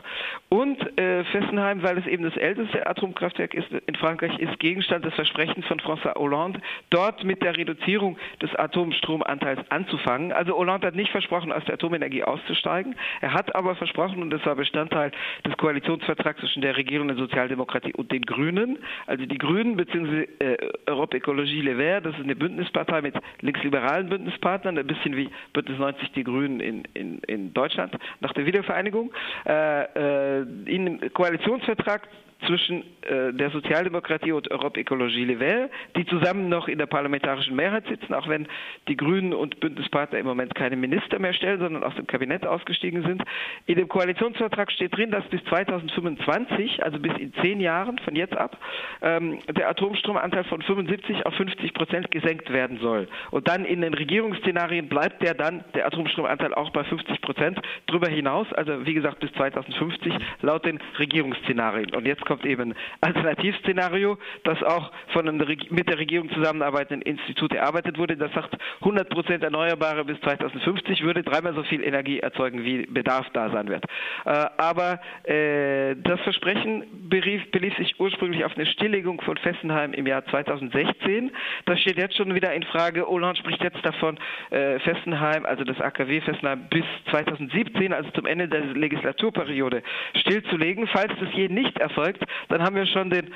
Und 0.50 0.80
äh, 0.98 1.24
Fessenheim, 1.26 1.84
weil 1.84 1.98
es 1.98 2.08
eben 2.08 2.24
das 2.24 2.36
älteste 2.36 2.86
Atomkraftwerk 2.86 3.54
ist 3.54 3.68
in 3.86 3.96
Frankreich, 3.96 4.38
ist 4.40 4.60
Gegenstand 4.60 5.06
des 5.06 5.14
Versprechens 5.14 5.66
von 5.68 5.80
François 5.80 6.16
Hollande, 6.16 6.60
dort 6.90 7.24
mit 7.24 7.42
der 7.42 7.56
Reduzierung 7.56 8.18
des 8.42 8.54
Atomstromanteils 8.56 9.60
anzufangen. 9.70 10.32
Also 10.32 10.58
Hollande 10.58 10.88
hat 10.88 10.96
nicht 10.96 11.12
versprochen, 11.12 11.52
aus 11.52 11.64
der 11.66 11.76
Atomenergie 11.76 12.24
auszusteigen. 12.24 12.96
Er 13.22 13.34
hat 13.34 13.56
aber 13.56 13.76
versprochen, 13.76 14.22
und 14.22 14.32
das 14.32 14.46
war 14.46 14.56
Bestandteil 14.56 15.12
des 15.46 15.56
Koalitionsvertrags 15.58 16.40
zwischen 16.40 16.62
der 16.62 16.76
Regierung 16.76 17.08
der 17.08 17.18
Sozialdemokratie 17.18 17.94
und 17.94 18.12
den 18.12 18.24
Grünen, 18.24 18.80
also 19.06 19.26
die 19.26 19.38
Grünen 19.38 19.78
bzw. 19.78 20.28
Äh, 20.40 20.58
Europe 20.88 21.16
Ecologie 21.16 21.62
Les 21.62 21.78
Verts, 21.78 22.04
das 22.06 22.16
ist 22.16 22.24
eine 22.24 22.36
Bündnispartei 22.36 22.83
mit 23.02 23.16
linksliberalen 23.42 24.10
Bündnispartnern, 24.10 24.78
ein 24.78 24.88
bisschen 24.88 25.16
wie 25.16 25.30
Bündnis 25.54 25.80
90 25.80 26.12
die 26.12 26.24
Grünen 26.24 26.60
in, 26.60 26.84
in, 26.94 27.20
in 27.20 27.54
Deutschland 27.54 27.98
nach 28.20 28.34
der 28.34 28.46
Wiedervereinigung. 28.46 29.12
Äh, 29.46 30.40
äh, 30.40 30.46
Im 30.66 31.00
Koalitionsvertrag 31.14 32.08
zwischen 32.46 32.84
äh, 33.02 33.34
der 33.34 33.50
Sozialdemokratie 33.52 34.32
und 34.32 34.50
Europe 34.52 34.80
Ecologie 34.80 35.26
Les 35.26 35.38
Verts, 35.38 35.74
die 35.96 36.06
zusammen 36.06 36.50
noch 36.50 36.68
in 36.68 36.78
der 36.78 36.86
parlamentarischen 36.86 37.56
Mehrheit 37.56 37.86
sitzen, 37.88 38.14
auch 38.14 38.28
wenn 38.28 38.48
die 38.88 38.98
Grünen 38.98 39.34
und 39.34 39.60
Bündnispartner 39.60 40.20
im 40.20 40.26
Moment 40.26 40.56
keine 40.56 40.76
Minister 40.76 41.20
mehr 41.20 41.34
stellen, 41.34 41.60
sondern 41.60 41.84
aus 41.84 41.96
dem 41.96 42.08
Kabinett 42.08 42.46
ausgestiegen 42.46 43.04
sind. 43.04 43.24
In 43.66 43.76
dem 43.76 43.88
Koalitionsvertrag 43.88 44.72
steht 44.72 44.96
drin, 44.96 45.12
dass 45.12 45.24
bis 45.26 45.44
2025, 45.46 46.84
also 46.84 47.00
bis 47.00 47.14
in 47.18 47.34
zehn 47.42 47.60
Jahren 47.60 47.98
von 48.00 48.16
jetzt 48.16 48.36
ab, 48.36 48.58
ähm, 49.02 49.40
der 49.50 49.70
Atomstromanteil 49.70 50.44
von 50.46 50.62
75 50.62 51.26
auf 51.26 51.34
50 51.36 51.74
Prozent 51.74 52.12
gesenkt 52.12 52.52
werden 52.52 52.80
soll. 52.80 53.08
Und 53.32 53.48
dann 53.48 53.66
in 53.66 53.82
den 53.82 53.94
Regierungsszenarien 53.94 54.90
bleibt 54.90 55.22
der 55.22 55.34
dann, 55.34 55.64
der 55.74 55.88
Atomstromanteil 55.88 56.54
auch 56.54 56.72
bei 56.72 56.84
50 56.84 57.22
Prozent 57.22 57.60
darüber 57.88 58.08
hinaus, 58.08 58.52
also 58.54 58.86
wie 58.86 58.94
gesagt 58.94 59.20
bis 59.20 59.32
2050 59.34 60.14
laut 60.42 60.66
den 60.66 60.80
Regierungsszenarien. 61.00 61.94
Und 61.96 62.06
jetzt 62.06 62.26
kommt 62.26 62.33
eben 62.44 62.74
Alternativszenario, 63.02 64.18
das 64.44 64.62
auch 64.64 64.92
von 65.10 65.28
einem 65.28 65.38
mit 65.70 65.90
der 65.90 66.00
Regierung 66.00 66.30
zusammenarbeitenden 66.32 67.02
Institut 67.02 67.54
erarbeitet 67.54 67.98
wurde. 67.98 68.18
Das 68.18 68.32
sagt 68.34 68.58
100 68.80 69.10
Prozent 69.10 69.44
Erneuerbare 69.44 70.06
bis 70.06 70.20
2050 70.22 71.04
würde 71.04 71.24
dreimal 71.24 71.54
so 71.54 71.64
viel 71.64 71.84
Energie 71.84 72.20
erzeugen, 72.20 72.64
wie 72.64 72.86
Bedarf 72.86 73.28
da 73.34 73.50
sein 73.50 73.68
wird. 73.70 73.86
Äh, 74.26 74.46
aber 74.58 75.00
äh, 75.24 75.96
das 75.96 76.20
Versprechen 76.22 77.10
berief, 77.10 77.50
belief 77.52 77.76
sich 77.78 78.00
ursprünglich 78.00 78.46
auf 78.46 78.56
eine 78.56 78.66
Stilllegung 78.66 79.22
von 79.22 79.38
Fessenheim 79.38 79.94
im 79.94 80.08
Jahr 80.08 80.26
2016. 80.26 81.32
Das 81.66 81.80
steht 81.80 81.98
jetzt 81.98 82.16
schon 82.16 82.34
wieder 82.34 82.54
in 82.54 82.64
Frage. 82.64 83.06
Hollande 83.06 83.40
spricht 83.40 83.64
jetzt 83.64 83.84
davon, 83.84 84.18
äh, 84.50 84.80
Fessenheim, 84.80 85.46
also 85.46 85.64
das 85.64 85.80
AKW 85.80 86.22
Fessenheim 86.22 86.68
bis 86.70 86.86
2017, 87.10 87.94
also 87.94 88.10
zum 88.12 88.26
Ende 88.26 88.48
der 88.48 88.62
Legislaturperiode, 88.62 89.84
stillzulegen. 90.16 90.88
Falls 90.88 91.12
das 91.20 91.30
je 91.34 91.50
nicht 91.50 91.78
erfolgt, 91.80 92.13
dann 92.50 92.62
haben 92.62 92.76
wir 92.76 92.86
schon 92.86 93.10
den 93.10 93.34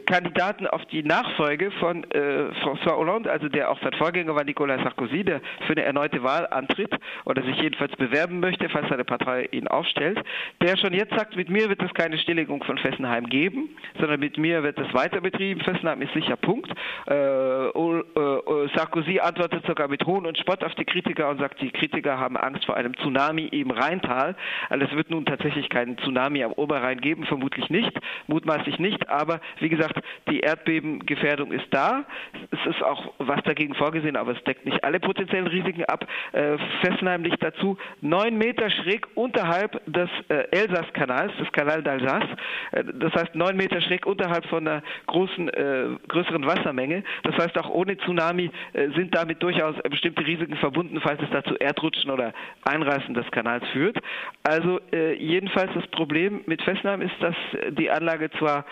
Kandidaten 0.00 0.66
auf 0.66 0.84
die 0.86 1.02
Nachfolge 1.02 1.70
von 1.72 2.04
äh, 2.10 2.50
François 2.62 2.96
Hollande, 2.96 3.30
also 3.30 3.48
der 3.48 3.70
auch 3.70 3.80
sein 3.82 3.92
Vorgänger 3.94 4.34
war 4.34 4.44
Nicolas 4.44 4.82
Sarkozy, 4.82 5.24
der 5.24 5.40
für 5.66 5.72
eine 5.72 5.82
erneute 5.82 6.22
Wahl 6.22 6.46
antritt 6.50 6.94
oder 7.24 7.42
sich 7.42 7.56
jedenfalls 7.60 7.94
bewerben 7.96 8.40
möchte, 8.40 8.68
falls 8.68 8.88
seine 8.88 9.04
Partei 9.04 9.48
ihn 9.52 9.68
aufstellt, 9.68 10.18
der 10.62 10.76
schon 10.76 10.92
jetzt 10.92 11.14
sagt, 11.14 11.36
mit 11.36 11.48
mir 11.48 11.68
wird 11.68 11.82
es 11.82 11.92
keine 11.94 12.18
Stilllegung 12.18 12.62
von 12.64 12.78
Fessenheim 12.78 13.26
geben, 13.26 13.70
sondern 13.98 14.20
mit 14.20 14.38
mir 14.38 14.62
wird 14.62 14.78
es 14.78 14.92
weiter 14.94 15.20
betrieben. 15.20 15.60
Fessenheim 15.60 16.02
ist 16.02 16.12
sicher 16.14 16.36
Punkt. 16.36 16.70
Äh, 17.08 17.14
äh, 17.14 18.68
Sarkozy 18.74 19.20
antwortet 19.20 19.64
sogar 19.66 19.88
mit 19.88 20.04
Hohn 20.06 20.26
und 20.26 20.38
Spott 20.38 20.64
auf 20.64 20.74
die 20.74 20.84
Kritiker 20.84 21.28
und 21.28 21.38
sagt, 21.38 21.60
die 21.60 21.70
Kritiker 21.70 22.18
haben 22.18 22.36
Angst 22.36 22.64
vor 22.64 22.76
einem 22.76 22.96
Tsunami 22.96 23.46
im 23.46 23.70
Rheintal. 23.70 24.36
Also 24.68 24.86
es 24.86 24.92
wird 24.92 25.10
nun 25.10 25.26
tatsächlich 25.26 25.68
keinen 25.68 25.98
Tsunami 25.98 26.44
am 26.44 26.52
Oberrhein 26.52 27.00
geben, 27.00 27.24
vermutlich 27.24 27.70
nicht, 27.70 27.92
mutmaßlich 28.26 28.78
nicht, 28.78 29.08
aber 29.08 29.40
wie 29.58 29.68
gesagt, 29.68 29.89
gesagt, 29.90 30.06
die 30.28 30.40
Erdbebengefährdung 30.40 31.52
ist 31.52 31.66
da. 31.70 32.04
Es 32.50 32.74
ist 32.74 32.82
auch 32.82 33.12
was 33.18 33.42
dagegen 33.44 33.74
vorgesehen, 33.74 34.16
aber 34.16 34.32
es 34.32 34.42
deckt 34.44 34.64
nicht 34.64 34.82
alle 34.84 35.00
potenziellen 35.00 35.46
Risiken 35.46 35.84
ab. 35.84 36.06
Äh, 36.32 36.56
Fessenheim 36.82 37.22
liegt 37.24 37.42
dazu 37.42 37.76
neun 38.00 38.38
Meter 38.38 38.70
schräg 38.70 39.06
unterhalb 39.14 39.80
des 39.86 40.08
äh, 40.28 40.46
Elsass-Kanals, 40.50 41.32
des 41.38 41.50
Kanal 41.52 41.80
d'Alsace. 41.80 42.28
Äh, 42.72 42.84
das 42.94 43.12
heißt 43.14 43.34
neun 43.34 43.56
Meter 43.56 43.80
schräg 43.80 44.06
unterhalb 44.06 44.46
von 44.46 44.66
einer 44.66 44.82
großen, 45.06 45.48
äh, 45.48 45.84
größeren 46.08 46.46
Wassermenge. 46.46 47.02
Das 47.22 47.36
heißt, 47.36 47.58
auch 47.58 47.70
ohne 47.70 47.96
Tsunami 47.98 48.50
äh, 48.72 48.88
sind 48.90 49.14
damit 49.14 49.42
durchaus 49.42 49.76
bestimmte 49.88 50.26
Risiken 50.26 50.56
verbunden, 50.56 51.00
falls 51.00 51.20
es 51.22 51.30
dazu 51.30 51.56
Erdrutschen 51.56 52.10
oder 52.10 52.32
Einreißen 52.64 53.14
des 53.14 53.30
Kanals 53.30 53.66
führt. 53.72 53.98
Also 54.42 54.80
äh, 54.92 55.14
jedenfalls 55.14 55.72
das 55.74 55.86
Problem 55.88 56.42
mit 56.46 56.62
Fessenheim 56.62 57.02
ist, 57.02 57.14
dass 57.20 57.34
die 57.70 57.90
Anlage 57.90 58.30
zwar 58.38 58.64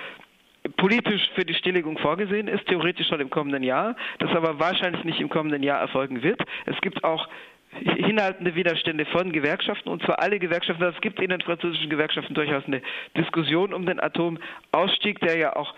politisch 0.76 1.30
für 1.34 1.44
die 1.44 1.54
Stilllegung 1.54 1.98
vorgesehen 1.98 2.48
ist, 2.48 2.66
theoretisch 2.66 3.08
schon 3.08 3.20
im 3.20 3.30
kommenden 3.30 3.62
Jahr, 3.62 3.96
das 4.18 4.30
aber 4.30 4.58
wahrscheinlich 4.58 5.04
nicht 5.04 5.20
im 5.20 5.28
kommenden 5.28 5.62
Jahr 5.62 5.80
erfolgen 5.80 6.22
wird. 6.22 6.40
Es 6.66 6.80
gibt 6.80 7.04
auch 7.04 7.28
hinhaltende 7.70 8.54
Widerstände 8.54 9.04
von 9.06 9.32
Gewerkschaften, 9.32 9.88
und 9.88 10.02
zwar 10.02 10.20
alle 10.20 10.38
Gewerkschaften. 10.38 10.82
Es 10.84 11.00
gibt 11.00 11.20
in 11.20 11.30
den 11.30 11.40
französischen 11.40 11.90
Gewerkschaften 11.90 12.34
durchaus 12.34 12.64
eine 12.66 12.82
Diskussion 13.16 13.74
um 13.74 13.84
den 13.86 14.00
Atomausstieg, 14.00 15.20
der 15.20 15.36
ja 15.36 15.56
auch 15.56 15.74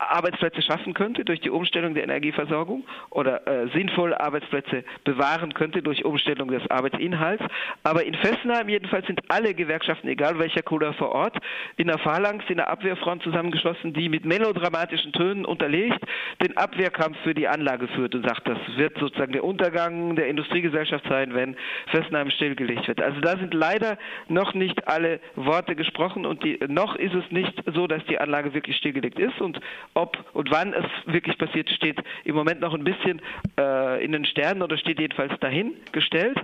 Arbeitsplätze 0.00 0.62
schaffen 0.62 0.94
könnte 0.94 1.24
durch 1.24 1.40
die 1.40 1.50
Umstellung 1.50 1.94
der 1.94 2.04
Energieversorgung 2.04 2.84
oder 3.10 3.46
äh, 3.46 3.68
sinnvoll 3.74 4.14
Arbeitsplätze 4.14 4.84
bewahren 5.04 5.54
könnte 5.54 5.82
durch 5.82 6.04
Umstellung 6.04 6.48
des 6.50 6.68
Arbeitsinhalts. 6.70 7.44
Aber 7.82 8.04
in 8.04 8.14
Fessenheim 8.14 8.68
jedenfalls 8.68 9.06
sind 9.06 9.20
alle 9.28 9.54
Gewerkschaften, 9.54 10.08
egal 10.08 10.38
welcher 10.38 10.62
Couleur 10.62 10.94
vor 10.94 11.12
Ort, 11.12 11.36
in 11.76 11.88
der 11.88 11.98
Phalanx, 11.98 12.44
in 12.48 12.56
der 12.56 12.70
Abwehrfront 12.70 13.22
zusammengeschlossen, 13.22 13.92
die 13.92 14.08
mit 14.08 14.24
melodramatischen 14.24 15.12
Tönen 15.12 15.44
unterlegt 15.44 16.00
den 16.42 16.56
Abwehrkampf 16.56 17.18
für 17.22 17.34
die 17.34 17.48
Anlage 17.48 17.88
führt 17.88 18.14
und 18.14 18.26
sagt, 18.26 18.48
das 18.48 18.58
wird 18.76 18.98
sozusagen 18.98 19.32
der 19.32 19.44
Untergang 19.44 20.16
der 20.16 20.28
Industriegesellschaft 20.28 21.04
sein, 21.08 21.34
wenn 21.34 21.56
Fessenheim 21.88 22.30
stillgelegt 22.30 22.88
wird. 22.88 23.00
Also 23.00 23.20
da 23.20 23.36
sind 23.36 23.54
leider 23.54 23.98
noch 24.28 24.54
nicht 24.54 24.88
alle 24.88 25.20
Worte 25.36 25.76
gesprochen 25.76 26.24
und 26.24 26.42
die, 26.44 26.58
noch 26.68 26.96
ist 26.96 27.14
es 27.14 27.30
nicht 27.30 27.52
so, 27.74 27.86
dass 27.86 28.04
die 28.06 28.18
Anlage 28.18 28.54
wirklich 28.54 28.76
stillgelegt 28.76 29.18
ist 29.18 29.40
und 29.40 29.60
ob 29.94 30.16
und 30.32 30.50
wann 30.50 30.72
es 30.72 30.84
wirklich 31.06 31.36
passiert, 31.38 31.68
steht 31.70 31.98
im 32.24 32.34
Moment 32.34 32.60
noch 32.60 32.74
ein 32.74 32.84
bisschen 32.84 33.20
äh, 33.58 34.04
in 34.04 34.12
den 34.12 34.24
Sternen 34.24 34.62
oder 34.62 34.78
steht 34.78 35.00
jedenfalls 35.00 35.32
dahingestellt. 35.40 36.38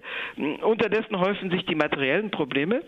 Unterdessen 0.62 1.18
häufen 1.18 1.50
sich 1.50 1.64
die 1.66 1.74
materiellen 1.74 2.30
Probleme. 2.30 2.82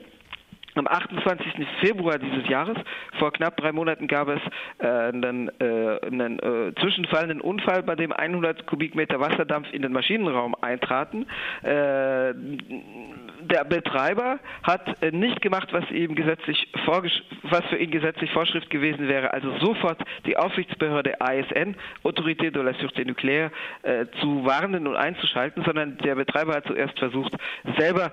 Am 0.79 0.87
28. 0.87 1.67
Februar 1.81 2.19
dieses 2.19 2.49
Jahres, 2.49 2.77
vor 3.19 3.33
knapp 3.33 3.57
drei 3.57 3.73
Monaten, 3.73 4.07
gab 4.07 4.29
es 4.29 4.41
äh, 4.79 4.87
einen, 4.87 5.49
äh, 5.61 5.99
einen 6.07 6.39
äh, 6.39 6.73
zwischenfallenden 6.81 7.41
Unfall, 7.41 7.83
bei 7.83 7.97
dem 7.97 8.13
100 8.13 8.67
Kubikmeter 8.67 9.19
Wasserdampf 9.19 9.73
in 9.73 9.83
den 9.83 9.93
Maschinenraum 9.93 10.55
eintraten. 10.61 11.27
Äh, 11.63 12.35
der 13.41 13.65
Betreiber 13.69 14.39
hat 14.63 15.03
äh, 15.03 15.11
nicht 15.11 15.41
gemacht, 15.43 15.69
was 15.73 15.91
ihm 15.91 16.15
gesetzlich 16.15 16.69
was 16.87 17.65
für 17.67 17.77
ihn 17.77 17.91
gesetzlich 17.91 18.31
Vorschrift 18.33 18.71
gewesen 18.71 19.09
wäre, 19.09 19.33
also 19.33 19.59
sofort 19.59 20.01
die 20.27 20.37
Aufsichtsbehörde 20.37 21.21
ASN, 21.21 21.77
Autorité 22.05 22.51
de 22.51 22.63
la 22.63 22.73
Sûreté 22.73 23.05
Nucléaire, 23.05 23.51
zu 24.21 24.45
warnen 24.45 24.87
und 24.87 24.97
einzuschalten, 24.97 25.65
sondern 25.65 25.99
der 25.99 26.15
Betreiber 26.15 26.55
hat 26.55 26.67
zuerst 26.67 26.99
versucht, 26.99 27.35
selber 27.79 28.13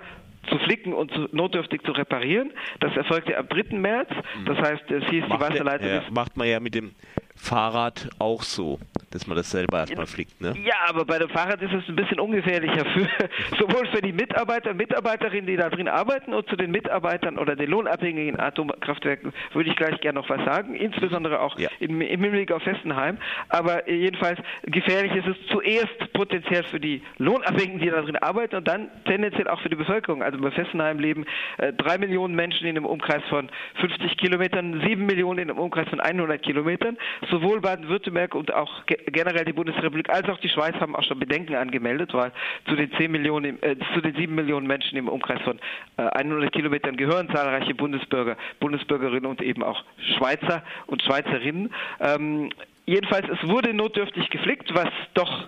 zu 0.50 0.58
flicken 0.60 0.94
und 0.94 1.12
zu, 1.12 1.28
notdürftig 1.32 1.82
zu 1.84 1.92
reparieren. 1.92 2.52
Das 2.80 2.96
erfolgte 2.96 3.38
am 3.38 3.48
3. 3.48 3.78
März. 3.78 4.10
Das 4.46 4.58
heißt, 4.58 4.92
es 4.92 5.06
hieß, 5.10 5.28
macht 5.28 5.42
die 5.42 5.54
Wasserleitung. 5.54 5.88
Der, 5.88 6.02
ja, 6.02 6.12
macht 6.12 6.38
man 6.38 6.48
ja 6.48 6.60
mit 6.60 6.76
dem 6.76 6.92
Fahrrad 7.36 8.10
auch 8.18 8.44
so, 8.44 8.80
dass 9.12 9.28
man 9.28 9.36
das 9.36 9.52
selber 9.52 9.80
erstmal 9.80 10.06
fliegt, 10.08 10.40
ne? 10.42 10.54
Ja, 10.64 10.76
aber 10.88 11.06
bei 11.06 11.20
dem 11.20 11.30
Fahrrad 11.30 11.62
ist 11.62 11.74
es 11.74 11.88
ein 11.90 11.96
bisschen 11.96 12.20
ungefährlicher 12.20 12.86
für 12.86 13.08
sowohl 13.60 13.88
für 13.88 14.02
die 14.02 14.14
Mitarbeiter, 14.14 14.74
Mitarbeiterinnen, 14.74 15.46
die 15.46 15.58
da 15.58 15.70
drin 15.70 15.88
arbeiten, 15.88 16.34
und 16.34 16.48
zu 16.48 16.56
den 16.56 16.72
Mitarbeitern 16.72 17.38
oder 17.38 17.56
den 17.56 17.70
lohnabhängigen 17.70 18.40
Atomkraftwerken 18.40 19.34
würde 19.54 19.70
ich 19.70 19.76
gleich 19.76 20.00
gerne 20.00 20.20
noch 20.20 20.30
was 20.30 20.44
sagen, 20.46 20.76
insbesondere 20.76 21.42
auch 21.42 21.60
ja. 21.60 21.70
im, 21.80 22.02
im 22.02 22.24
Hinblick 22.24 22.52
auf 22.52 22.64
Fessenheim. 22.64 23.18
Aber 23.50 23.90
jedenfalls 23.90 24.40
gefährlich 24.64 25.14
ist 25.14 25.28
es 25.28 25.36
zuerst 25.52 26.14
potenziell 26.14 26.64
für 26.64 26.80
die 26.80 27.02
Lohnabhängigen, 27.18 27.80
die 27.80 27.90
da 27.90 28.02
drin 28.02 28.16
arbeiten, 28.16 28.56
und 28.56 28.68
dann 28.68 28.90
tendenziell 29.06 29.50
auch 29.50 29.62
für 29.62 29.70
die 29.70 29.76
Bevölkerung. 29.76 30.24
Also 30.24 30.35
bei 30.42 30.52
Fessenheim 30.52 31.00
leben 31.00 31.26
äh, 31.58 31.74
drei 31.74 31.98
Millionen 31.98 32.36
Menschen 32.36 32.68
in 32.68 32.78
einem 32.78 32.86
Umkreis 32.86 33.24
von 33.30 33.50
50 33.82 34.18
Kilometern, 34.18 34.82
sieben 34.86 35.06
Millionen 35.06 35.40
in 35.40 35.50
einem 35.50 35.60
Umkreis 35.60 35.88
von 35.90 36.00
100 36.00 36.42
Kilometern 36.42 36.98
sowohl 37.30 37.62
Baden-Württemberg 37.62 38.36
und 38.36 38.54
auch 38.54 38.86
generell 38.86 39.46
die 39.46 39.54
Bundesrepublik 39.54 40.10
als 40.10 40.28
auch 40.30 40.40
die 40.40 40.50
Schweiz 40.50 40.76
haben 40.76 40.96
auch 40.96 41.04
schon 41.04 41.20
Bedenken 41.20 41.56
angemeldet, 41.56 42.14
weil 42.14 42.32
zu 42.68 42.76
den 42.76 42.92
10 42.94 43.12
Millionen, 43.12 43.62
äh, 43.64 43.76
7 44.04 44.34
Millionen 44.34 44.68
Menschen 44.68 44.98
im 44.98 45.08
Umkreis 45.08 45.42
von 45.42 45.60
äh, 45.98 46.04
100 46.04 46.52
Kilometern 46.52 46.98
gehören 46.98 47.30
zahlreiche 47.34 47.76
Bundesbürger, 47.76 48.38
Bundesbürgerinnen 48.60 49.26
und 49.26 49.42
eben 49.42 49.64
auch 49.64 49.84
Schweizer 50.18 50.64
und 50.88 51.02
Schweizerinnen. 51.02 51.74
Ähm, 52.00 52.50
jedenfalls, 52.86 53.28
es 53.30 53.48
wurde 53.50 53.74
notdürftig 53.74 54.30
geflickt, 54.30 54.74
was 54.74 54.90
doch 55.14 55.48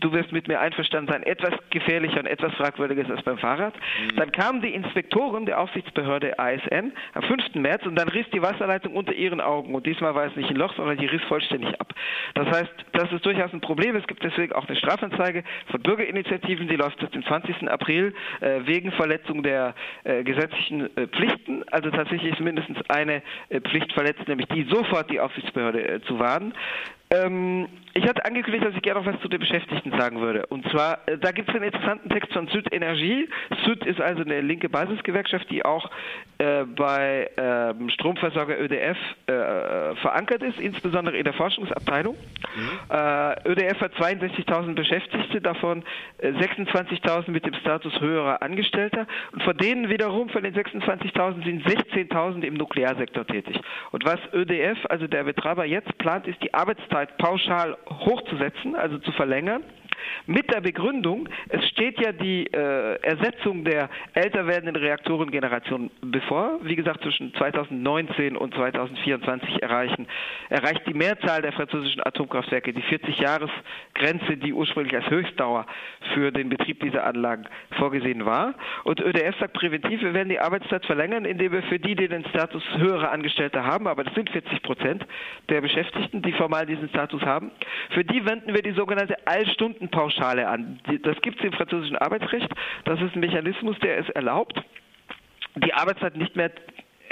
du 0.00 0.12
wirst 0.12 0.32
mit 0.32 0.48
mir 0.48 0.60
einverstanden 0.60 1.12
sein, 1.12 1.22
etwas 1.22 1.52
gefährlicher 1.70 2.20
und 2.20 2.26
etwas 2.26 2.52
fragwürdiges 2.54 3.10
als 3.10 3.22
beim 3.22 3.38
Fahrrad. 3.38 3.74
Mhm. 3.74 4.16
Dann 4.16 4.32
kamen 4.32 4.62
die 4.62 4.74
Inspektoren 4.74 5.46
der 5.46 5.60
Aufsichtsbehörde 5.60 6.38
ASN 6.38 6.92
am 7.14 7.22
5. 7.22 7.54
März 7.54 7.86
und 7.86 7.96
dann 7.96 8.08
riss 8.08 8.26
die 8.32 8.42
Wasserleitung 8.42 8.94
unter 8.94 9.12
ihren 9.12 9.40
Augen. 9.40 9.74
Und 9.74 9.86
diesmal 9.86 10.14
war 10.14 10.26
es 10.26 10.36
nicht 10.36 10.50
ein 10.50 10.56
Loch, 10.56 10.74
sondern 10.74 10.96
die 10.96 11.06
riss 11.06 11.22
vollständig 11.28 11.80
ab. 11.80 11.94
Das 12.34 12.48
heißt, 12.48 12.72
das 12.92 13.12
ist 13.12 13.24
durchaus 13.24 13.52
ein 13.52 13.60
Problem. 13.60 13.96
Es 13.96 14.06
gibt 14.06 14.22
deswegen 14.24 14.52
auch 14.52 14.66
eine 14.66 14.76
Strafanzeige 14.76 15.44
von 15.70 15.82
Bürgerinitiativen, 15.82 16.68
die 16.68 16.76
läuft 16.76 17.00
jetzt 17.00 17.14
den 17.14 17.24
20. 17.24 17.68
April 17.68 18.14
äh, 18.40 18.60
wegen 18.64 18.92
Verletzung 18.92 19.42
der 19.42 19.74
äh, 20.04 20.24
gesetzlichen 20.24 20.96
äh, 20.96 21.06
Pflichten. 21.06 21.64
Also 21.70 21.90
tatsächlich 21.90 22.32
ist 22.32 22.40
mindestens 22.40 22.78
eine 22.88 23.22
äh, 23.48 23.60
Pflicht 23.60 23.92
verletzt, 23.92 24.26
nämlich 24.26 24.48
die 24.48 24.64
sofort 24.64 25.10
die 25.10 25.20
Aufsichtsbehörde 25.20 25.86
äh, 25.86 26.00
zu 26.02 26.18
warnen. 26.18 26.54
Ähm, 27.10 27.68
Ich 27.96 28.08
hatte 28.08 28.24
angekündigt, 28.24 28.64
dass 28.64 28.74
ich 28.74 28.82
gerne 28.82 29.00
noch 29.00 29.06
was 29.06 29.20
zu 29.20 29.28
den 29.28 29.38
Beschäftigten 29.38 29.92
sagen 29.92 30.20
würde. 30.20 30.46
Und 30.46 30.68
zwar, 30.70 30.98
äh, 31.06 31.16
da 31.16 31.30
gibt 31.30 31.48
es 31.48 31.54
einen 31.54 31.64
interessanten 31.64 32.08
Text 32.08 32.32
von 32.32 32.48
Süd 32.48 32.72
Energie. 32.72 33.28
Süd 33.64 33.86
ist 33.86 34.00
also 34.00 34.22
eine 34.22 34.40
linke 34.40 34.68
Basisgewerkschaft, 34.68 35.48
die 35.48 35.64
auch 35.64 35.88
äh, 36.38 36.64
bei 36.64 37.30
ähm, 37.36 37.88
Stromversorger 37.90 38.60
ÖDF 38.60 38.98
äh, 39.26 39.94
verankert 39.96 40.42
ist, 40.42 40.58
insbesondere 40.58 41.16
in 41.16 41.22
der 41.22 41.34
Forschungsabteilung. 41.34 42.16
Mhm. 42.56 42.70
Äh, 42.90 43.48
ÖDF 43.48 43.80
hat 43.80 43.94
62.000 43.94 44.74
Beschäftigte, 44.74 45.40
davon 45.40 45.84
26.000 46.20 47.28
äh, 47.28 47.30
mit 47.30 47.46
dem 47.46 47.54
Status 47.54 48.00
höherer 48.00 48.42
Angestellter. 48.42 49.06
Und 49.30 49.44
von 49.44 49.56
denen 49.56 49.88
wiederum, 49.88 50.30
von 50.30 50.42
den 50.42 50.54
26.000 50.54 51.44
sind 51.44 51.64
16.000 51.64 52.42
im 52.42 52.54
Nuklearsektor 52.54 53.24
tätig. 53.24 53.60
Und 53.92 54.04
was 54.04 54.18
ÖDF, 54.32 54.78
also 54.88 55.06
der 55.06 55.22
Betreiber 55.22 55.64
jetzt 55.64 55.96
plant, 55.98 56.26
ist 56.26 56.42
die 56.42 56.52
Arbeitszeit 56.52 57.16
pauschal 57.18 57.76
hochzusetzen, 57.88 58.74
also 58.74 58.98
zu 58.98 59.12
verlängern 59.12 59.62
mit 60.26 60.52
der 60.52 60.60
Begründung, 60.60 61.28
es 61.48 61.66
steht 61.68 62.00
ja 62.00 62.12
die 62.12 62.46
äh, 62.46 63.00
Ersetzung 63.02 63.64
der 63.64 63.88
älter 64.12 64.46
werdenden 64.46 64.76
Reaktorengeneration 64.76 65.90
bevor. 66.00 66.58
Wie 66.62 66.76
gesagt, 66.76 67.02
zwischen 67.02 67.34
2019 67.34 68.36
und 68.36 68.54
2024 68.54 69.62
erreichen, 69.62 70.06
erreicht 70.48 70.82
die 70.86 70.94
Mehrzahl 70.94 71.42
der 71.42 71.52
französischen 71.52 72.04
Atomkraftwerke 72.06 72.72
die 72.72 72.82
40-Jahres-Grenze, 72.82 74.36
die 74.36 74.52
ursprünglich 74.52 74.94
als 74.94 75.08
Höchstdauer 75.10 75.66
für 76.14 76.32
den 76.32 76.48
Betrieb 76.48 76.80
dieser 76.80 77.04
Anlagen 77.04 77.46
vorgesehen 77.78 78.24
war. 78.24 78.54
Und 78.84 79.00
ÖDF 79.00 79.36
sagt 79.38 79.54
präventiv, 79.54 80.00
wir 80.02 80.14
werden 80.14 80.28
die 80.28 80.40
Arbeitszeit 80.40 80.84
verlängern, 80.86 81.24
indem 81.24 81.52
wir 81.52 81.62
für 81.64 81.78
die, 81.78 81.94
die 81.94 82.08
den 82.08 82.24
Status 82.26 82.62
höhere 82.76 83.10
Angestellte 83.10 83.64
haben, 83.64 83.86
aber 83.86 84.04
das 84.04 84.14
sind 84.14 84.30
40 84.30 84.62
Prozent 84.62 85.06
der 85.48 85.60
Beschäftigten, 85.60 86.22
die 86.22 86.32
formal 86.32 86.66
diesen 86.66 86.88
Status 86.88 87.22
haben, 87.22 87.50
für 87.90 88.04
die 88.04 88.24
wenden 88.24 88.54
wir 88.54 88.62
die 88.62 88.72
sogenannte 88.72 89.16
Allstunden 89.26 89.83
Pauschale 89.88 90.48
an. 90.48 90.80
Das 91.02 91.20
gibt 91.22 91.38
es 91.38 91.44
im 91.44 91.52
französischen 91.52 91.96
Arbeitsrecht. 91.96 92.48
Das 92.84 93.00
ist 93.00 93.14
ein 93.14 93.20
Mechanismus, 93.20 93.78
der 93.80 93.98
es 93.98 94.08
erlaubt, 94.10 94.62
die 95.56 95.72
Arbeitszeit 95.72 96.16
nicht 96.16 96.36
mehr 96.36 96.50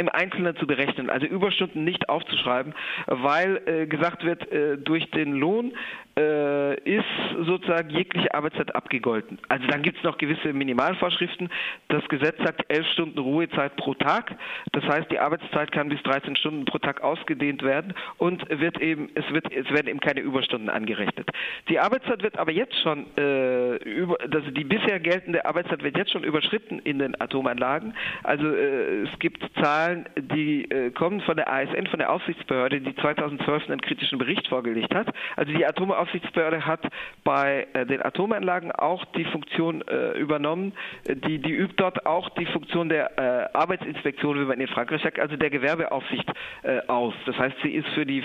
im 0.02 0.08
Einzelnen 0.08 0.56
zu 0.56 0.66
berechnen, 0.66 1.10
also 1.10 1.26
Überstunden 1.26 1.84
nicht 1.84 2.08
aufzuschreiben, 2.08 2.74
weil 3.06 3.62
äh, 3.66 3.86
gesagt 3.86 4.24
wird, 4.24 4.50
äh, 4.50 4.76
durch 4.76 5.08
den 5.12 5.34
Lohn 5.34 5.72
äh, 6.18 6.74
ist 6.80 7.04
sozusagen 7.46 7.90
jegliche 7.90 8.34
Arbeitszeit 8.34 8.74
abgegolten. 8.74 9.38
Also 9.48 9.66
dann 9.68 9.82
gibt 9.82 9.98
es 9.98 10.04
noch 10.04 10.18
gewisse 10.18 10.52
Minimalvorschriften. 10.52 11.50
Das 11.88 12.06
Gesetz 12.08 12.36
sagt 12.44 12.64
elf 12.68 12.86
Stunden 12.88 13.18
Ruhezeit 13.18 13.76
pro 13.76 13.94
Tag. 13.94 14.34
Das 14.72 14.84
heißt, 14.84 15.10
die 15.10 15.18
Arbeitszeit 15.18 15.72
kann 15.72 15.88
bis 15.88 16.02
13 16.02 16.36
Stunden 16.36 16.64
pro 16.64 16.78
Tag 16.78 17.02
ausgedehnt 17.02 17.62
werden 17.62 17.94
und 18.18 18.44
wird 18.50 18.80
eben, 18.80 19.10
es, 19.14 19.24
wird, 19.32 19.50
es 19.52 19.70
werden 19.70 19.88
eben 19.88 20.00
keine 20.00 20.20
Überstunden 20.20 20.68
angerechnet. 20.68 21.30
Die 21.68 21.78
Arbeitszeit 21.78 22.22
wird 22.22 22.38
aber 22.38 22.52
jetzt 22.52 22.78
schon, 22.82 23.06
äh, 23.16 23.76
über, 23.76 24.16
also 24.20 24.50
die 24.50 24.64
bisher 24.64 25.00
geltende 25.00 25.44
Arbeitszeit 25.46 25.82
wird 25.82 25.96
jetzt 25.96 26.12
schon 26.12 26.24
überschritten 26.24 26.80
in 26.80 26.98
den 26.98 27.18
Atomanlagen. 27.20 27.94
Also 28.22 28.46
äh, 28.48 29.02
es 29.02 29.18
gibt 29.18 29.42
Zahlen, 29.62 29.91
die 30.16 30.70
äh, 30.70 30.90
kommen 30.90 31.20
von 31.22 31.36
der 31.36 31.52
ASN, 31.52 31.86
von 31.86 31.98
der 31.98 32.12
Aufsichtsbehörde, 32.12 32.80
die 32.80 32.94
2012 32.96 33.68
einen 33.68 33.80
kritischen 33.80 34.18
Bericht 34.18 34.48
vorgelegt 34.48 34.94
hat. 34.94 35.08
Also 35.36 35.52
die 35.52 35.64
Atom 35.66 35.90
Aufsichtsbehörde 35.92 36.64
hat 36.66 36.80
bei 37.24 37.66
äh, 37.72 37.86
den 37.86 38.02
Atomanlagen 38.02 38.72
auch 38.72 39.04
die 39.16 39.24
Funktion 39.24 39.82
äh, 39.88 40.12
übernommen. 40.18 40.72
Die, 41.06 41.38
die 41.38 41.52
übt 41.52 41.74
dort 41.76 42.06
auch 42.06 42.28
die 42.30 42.46
Funktion 42.46 42.88
der 42.88 43.18
äh, 43.18 43.56
Arbeitsinspektion, 43.56 44.40
wie 44.40 44.44
man 44.44 44.60
in 44.60 44.68
Frankreich 44.68 45.02
sagt, 45.02 45.18
also 45.18 45.36
der 45.36 45.50
Gewerbeaufsicht 45.50 46.30
äh, 46.62 46.80
aus. 46.88 47.14
Das 47.26 47.36
heißt, 47.38 47.56
sie 47.62 47.70
ist 47.70 47.88
für 47.88 48.06
die, 48.06 48.22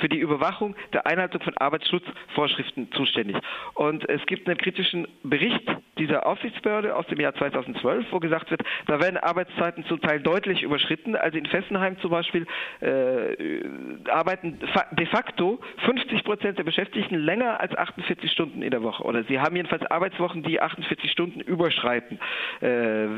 für 0.00 0.08
die 0.08 0.18
Überwachung 0.18 0.74
der 0.92 1.06
Einhaltung 1.06 1.40
von 1.42 1.56
Arbeitsschutzvorschriften 1.56 2.92
zuständig. 2.92 3.36
Und 3.74 4.08
es 4.08 4.24
gibt 4.26 4.48
einen 4.48 4.58
kritischen 4.58 5.06
Bericht 5.22 5.64
dieser 5.98 6.26
Aufsichtsbehörde 6.26 6.96
aus 6.96 7.06
dem 7.06 7.20
Jahr 7.20 7.34
2012, 7.34 8.06
wo 8.10 8.18
gesagt 8.18 8.50
wird, 8.50 8.62
da 8.86 9.00
werden 9.00 9.18
Arbeitszeiten 9.18 9.84
zum 9.86 10.00
Teil 10.00 10.20
deutlich 10.20 10.62
überschritten. 10.72 11.16
Also 11.16 11.38
in 11.38 11.46
Fessenheim 11.46 11.98
zum 12.00 12.10
Beispiel 12.10 12.46
äh, 12.80 13.60
arbeiten 14.08 14.58
de 14.92 15.06
facto 15.06 15.60
50 15.84 16.24
Prozent 16.24 16.58
der 16.58 16.64
Beschäftigten 16.64 17.16
länger 17.16 17.60
als 17.60 17.76
48 17.76 18.30
Stunden 18.30 18.62
in 18.62 18.70
der 18.70 18.82
Woche 18.82 19.02
oder 19.02 19.24
sie 19.24 19.38
haben 19.38 19.54
jedenfalls 19.56 19.84
Arbeitswochen, 19.90 20.42
die 20.42 20.60
48 20.60 21.10
Stunden 21.10 21.40
überschreiten. 21.40 22.18
Äh, 22.60 22.68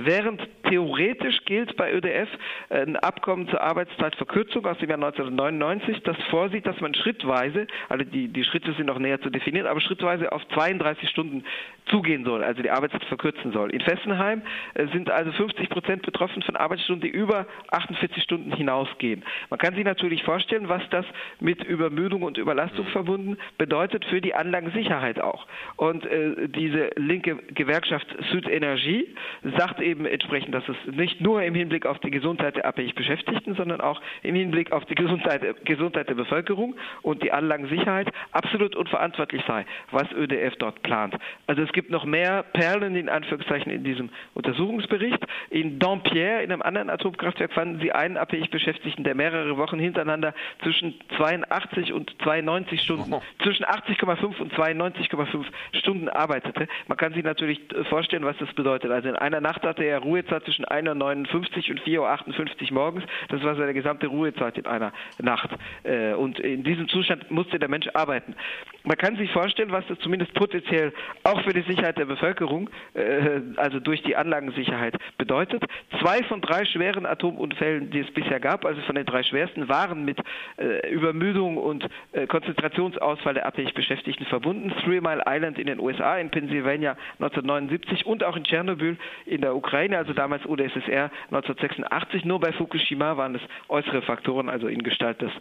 während 0.04 0.42
theoretisch 0.68 1.44
gilt 1.44 1.76
bei 1.76 1.92
ÖDF 1.92 2.28
ein 2.70 2.96
Abkommen 2.96 3.48
zur 3.48 3.60
Arbeitszeitverkürzung 3.60 4.66
aus 4.66 4.78
dem 4.78 4.90
Jahr 4.90 4.98
1999, 4.98 6.02
das 6.02 6.16
vorsieht, 6.30 6.66
dass 6.66 6.80
man 6.80 6.94
schrittweise, 6.94 7.66
also 7.88 8.04
die, 8.04 8.28
die 8.28 8.44
Schritte 8.44 8.72
sind 8.72 8.86
noch 8.86 8.98
näher 8.98 9.20
zu 9.20 9.30
definieren, 9.30 9.66
aber 9.66 9.80
schrittweise 9.80 10.32
auf 10.32 10.42
32 10.48 11.08
Stunden 11.08 11.44
zugehen 11.86 12.24
soll, 12.24 12.42
also 12.42 12.62
die 12.62 12.70
Arbeitszeit 12.70 13.04
verkürzen 13.04 13.52
soll. 13.52 13.70
In 13.70 13.80
Fessenheim 13.80 14.42
äh, 14.74 14.86
sind 14.88 15.10
also 15.10 15.32
50 15.32 15.68
Prozent 15.68 16.02
betroffen 16.02 16.42
von 16.42 16.56
Arbeitsstunden, 16.56 17.02
die 17.10 17.14
über 17.14 17.46
48 17.70 18.22
Stunden 18.22 18.52
hinausgehen. 18.52 19.24
Man 19.50 19.58
kann 19.58 19.74
sich 19.74 19.84
natürlich 19.84 20.22
vorstellen, 20.22 20.68
was 20.68 20.82
das 20.90 21.04
mit 21.40 21.62
Übermüdung 21.64 22.22
und 22.22 22.38
Überlastung 22.38 22.86
mhm. 22.86 22.90
verbunden 22.90 23.38
bedeutet 23.58 24.04
für 24.06 24.20
die 24.20 24.34
Anlagensicherheit 24.34 25.20
auch. 25.20 25.46
Und 25.76 26.06
äh, 26.06 26.48
diese 26.48 26.90
linke 26.96 27.36
Gewerkschaft 27.54 28.06
Südenergie 28.30 29.14
sagt 29.58 29.80
eben 29.80 30.06
entsprechend, 30.06 30.54
dass 30.54 30.64
es 30.68 30.94
nicht 30.94 31.20
nur 31.20 31.42
im 31.42 31.54
Hinblick 31.54 31.86
auf 31.86 31.98
die 31.98 32.10
Gesundheit 32.10 32.56
der 32.56 32.66
abhängig 32.66 32.94
Beschäftigten, 32.94 33.54
sondern 33.54 33.80
auch 33.80 34.00
im 34.22 34.34
Hinblick 34.34 34.72
auf 34.72 34.84
die 34.86 34.94
Gesundheit, 34.94 35.42
Gesundheit 35.64 36.08
der 36.08 36.14
Bevölkerung 36.14 36.76
und 37.02 37.22
die 37.22 37.32
Anlagensicherheit 37.32 38.08
absolut 38.32 38.74
unverantwortlich 38.74 39.42
sei, 39.46 39.66
was 39.90 40.10
ÖDF 40.12 40.56
dort 40.56 40.82
plant. 40.82 41.16
Also 41.46 41.62
es 41.62 41.73
gibt 41.74 41.90
noch 41.90 42.06
mehr 42.06 42.42
Perlen 42.42 42.96
in 42.96 43.10
Anführungszeichen 43.10 43.70
in 43.70 43.84
diesem 43.84 44.08
Untersuchungsbericht. 44.32 45.18
In 45.50 45.78
Dampierre, 45.78 46.42
in 46.42 46.50
einem 46.50 46.62
anderen 46.62 46.88
Atomkraftwerk, 46.88 47.52
fanden 47.52 47.80
sie 47.80 47.92
einen 47.92 48.16
abhängig 48.16 48.50
Beschäftigten, 48.50 49.04
der 49.04 49.14
mehrere 49.14 49.58
Wochen 49.58 49.78
hintereinander 49.78 50.32
zwischen 50.62 50.94
82 51.16 51.92
und 51.92 52.14
92 52.22 52.80
Stunden, 52.80 53.12
oh. 53.12 53.22
zwischen 53.42 53.66
80,5 53.66 54.38
und 54.40 54.54
92,5 54.54 55.44
Stunden 55.72 56.08
arbeitete. 56.08 56.68
Man 56.86 56.96
kann 56.96 57.12
sich 57.12 57.24
natürlich 57.24 57.60
vorstellen, 57.90 58.24
was 58.24 58.38
das 58.38 58.52
bedeutet. 58.54 58.90
Also 58.90 59.08
in 59.08 59.16
einer 59.16 59.40
Nacht 59.40 59.62
hatte 59.64 59.84
er 59.84 59.98
Ruhezeit 59.98 60.44
zwischen 60.44 60.64
1.59 60.64 61.70
und 61.70 61.80
4.58 61.80 62.70
Uhr 62.70 62.74
morgens. 62.74 63.04
Das 63.28 63.42
war 63.42 63.56
seine 63.56 63.74
gesamte 63.74 64.06
Ruhezeit 64.06 64.56
in 64.56 64.66
einer 64.66 64.92
Nacht. 65.20 65.50
Äh, 65.82 66.12
und 66.14 66.38
in 66.38 66.62
diesem 66.62 66.88
Zustand 66.88 67.30
musste 67.30 67.58
der 67.58 67.68
Mensch 67.68 67.88
arbeiten. 67.94 68.36
Man 68.84 68.96
kann 68.96 69.16
sich 69.16 69.30
vorstellen, 69.32 69.72
was 69.72 69.84
das 69.88 69.98
zumindest 70.00 70.34
potenziell 70.34 70.92
auch 71.24 71.42
für 71.42 71.52
die 71.52 71.63
Sicherheit 71.64 71.98
der 71.98 72.06
Bevölkerung, 72.06 72.70
äh, 72.94 73.40
also 73.56 73.80
durch 73.80 74.02
die 74.02 74.16
Anlagensicherheit 74.16 74.96
bedeutet. 75.18 75.64
Zwei 76.00 76.22
von 76.24 76.40
drei 76.40 76.64
schweren 76.64 77.06
Atomunfällen, 77.06 77.90
die 77.90 78.00
es 78.00 78.10
bisher 78.12 78.40
gab, 78.40 78.64
also 78.64 78.80
von 78.82 78.94
den 78.94 79.06
drei 79.06 79.22
schwersten, 79.22 79.68
waren 79.68 80.04
mit 80.04 80.18
äh, 80.56 80.90
Übermüdung 80.90 81.56
und 81.56 81.88
äh, 82.12 82.26
Konzentrationsausfall 82.26 83.34
der 83.34 83.46
abhängig 83.46 83.74
Beschäftigten 83.74 84.26
verbunden. 84.26 84.72
Three 84.84 85.00
Mile 85.00 85.22
Island 85.26 85.58
in 85.58 85.66
den 85.66 85.80
USA, 85.80 86.18
in 86.18 86.30
Pennsylvania 86.30 86.96
1979 87.18 88.06
und 88.06 88.24
auch 88.24 88.36
in 88.36 88.44
Tschernobyl 88.44 88.96
in 89.26 89.40
der 89.40 89.56
Ukraine, 89.56 89.98
also 89.98 90.12
damals 90.12 90.44
UdSSR 90.46 91.10
1986. 91.30 92.24
Nur 92.24 92.40
bei 92.40 92.52
Fukushima 92.52 93.16
waren 93.16 93.34
es 93.34 93.42
äußere 93.68 94.02
Faktoren, 94.02 94.48
also 94.48 94.68
in 94.68 94.82
Gestalt 94.82 95.20
des 95.20 95.32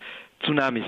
Tsunamis. 0.44 0.86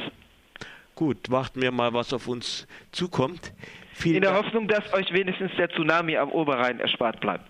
Gut, 0.96 1.30
warten 1.30 1.62
wir 1.62 1.72
mal, 1.72 1.94
was 1.94 2.14
auf 2.14 2.28
uns 2.28 2.68
zukommt. 2.92 3.54
Vielen 3.98 4.18
in 4.18 4.22
der 4.22 4.34
Dank. 4.34 4.46
Hoffnung, 4.46 4.68
dass 4.68 4.94
euch 4.94 5.12
wenigstens 5.14 5.52
der 5.58 5.70
Tsunami 5.70 6.18
am 6.18 6.30
Oberrhein 6.32 6.80
erspart 6.80 7.22
bleibt. 7.22 7.44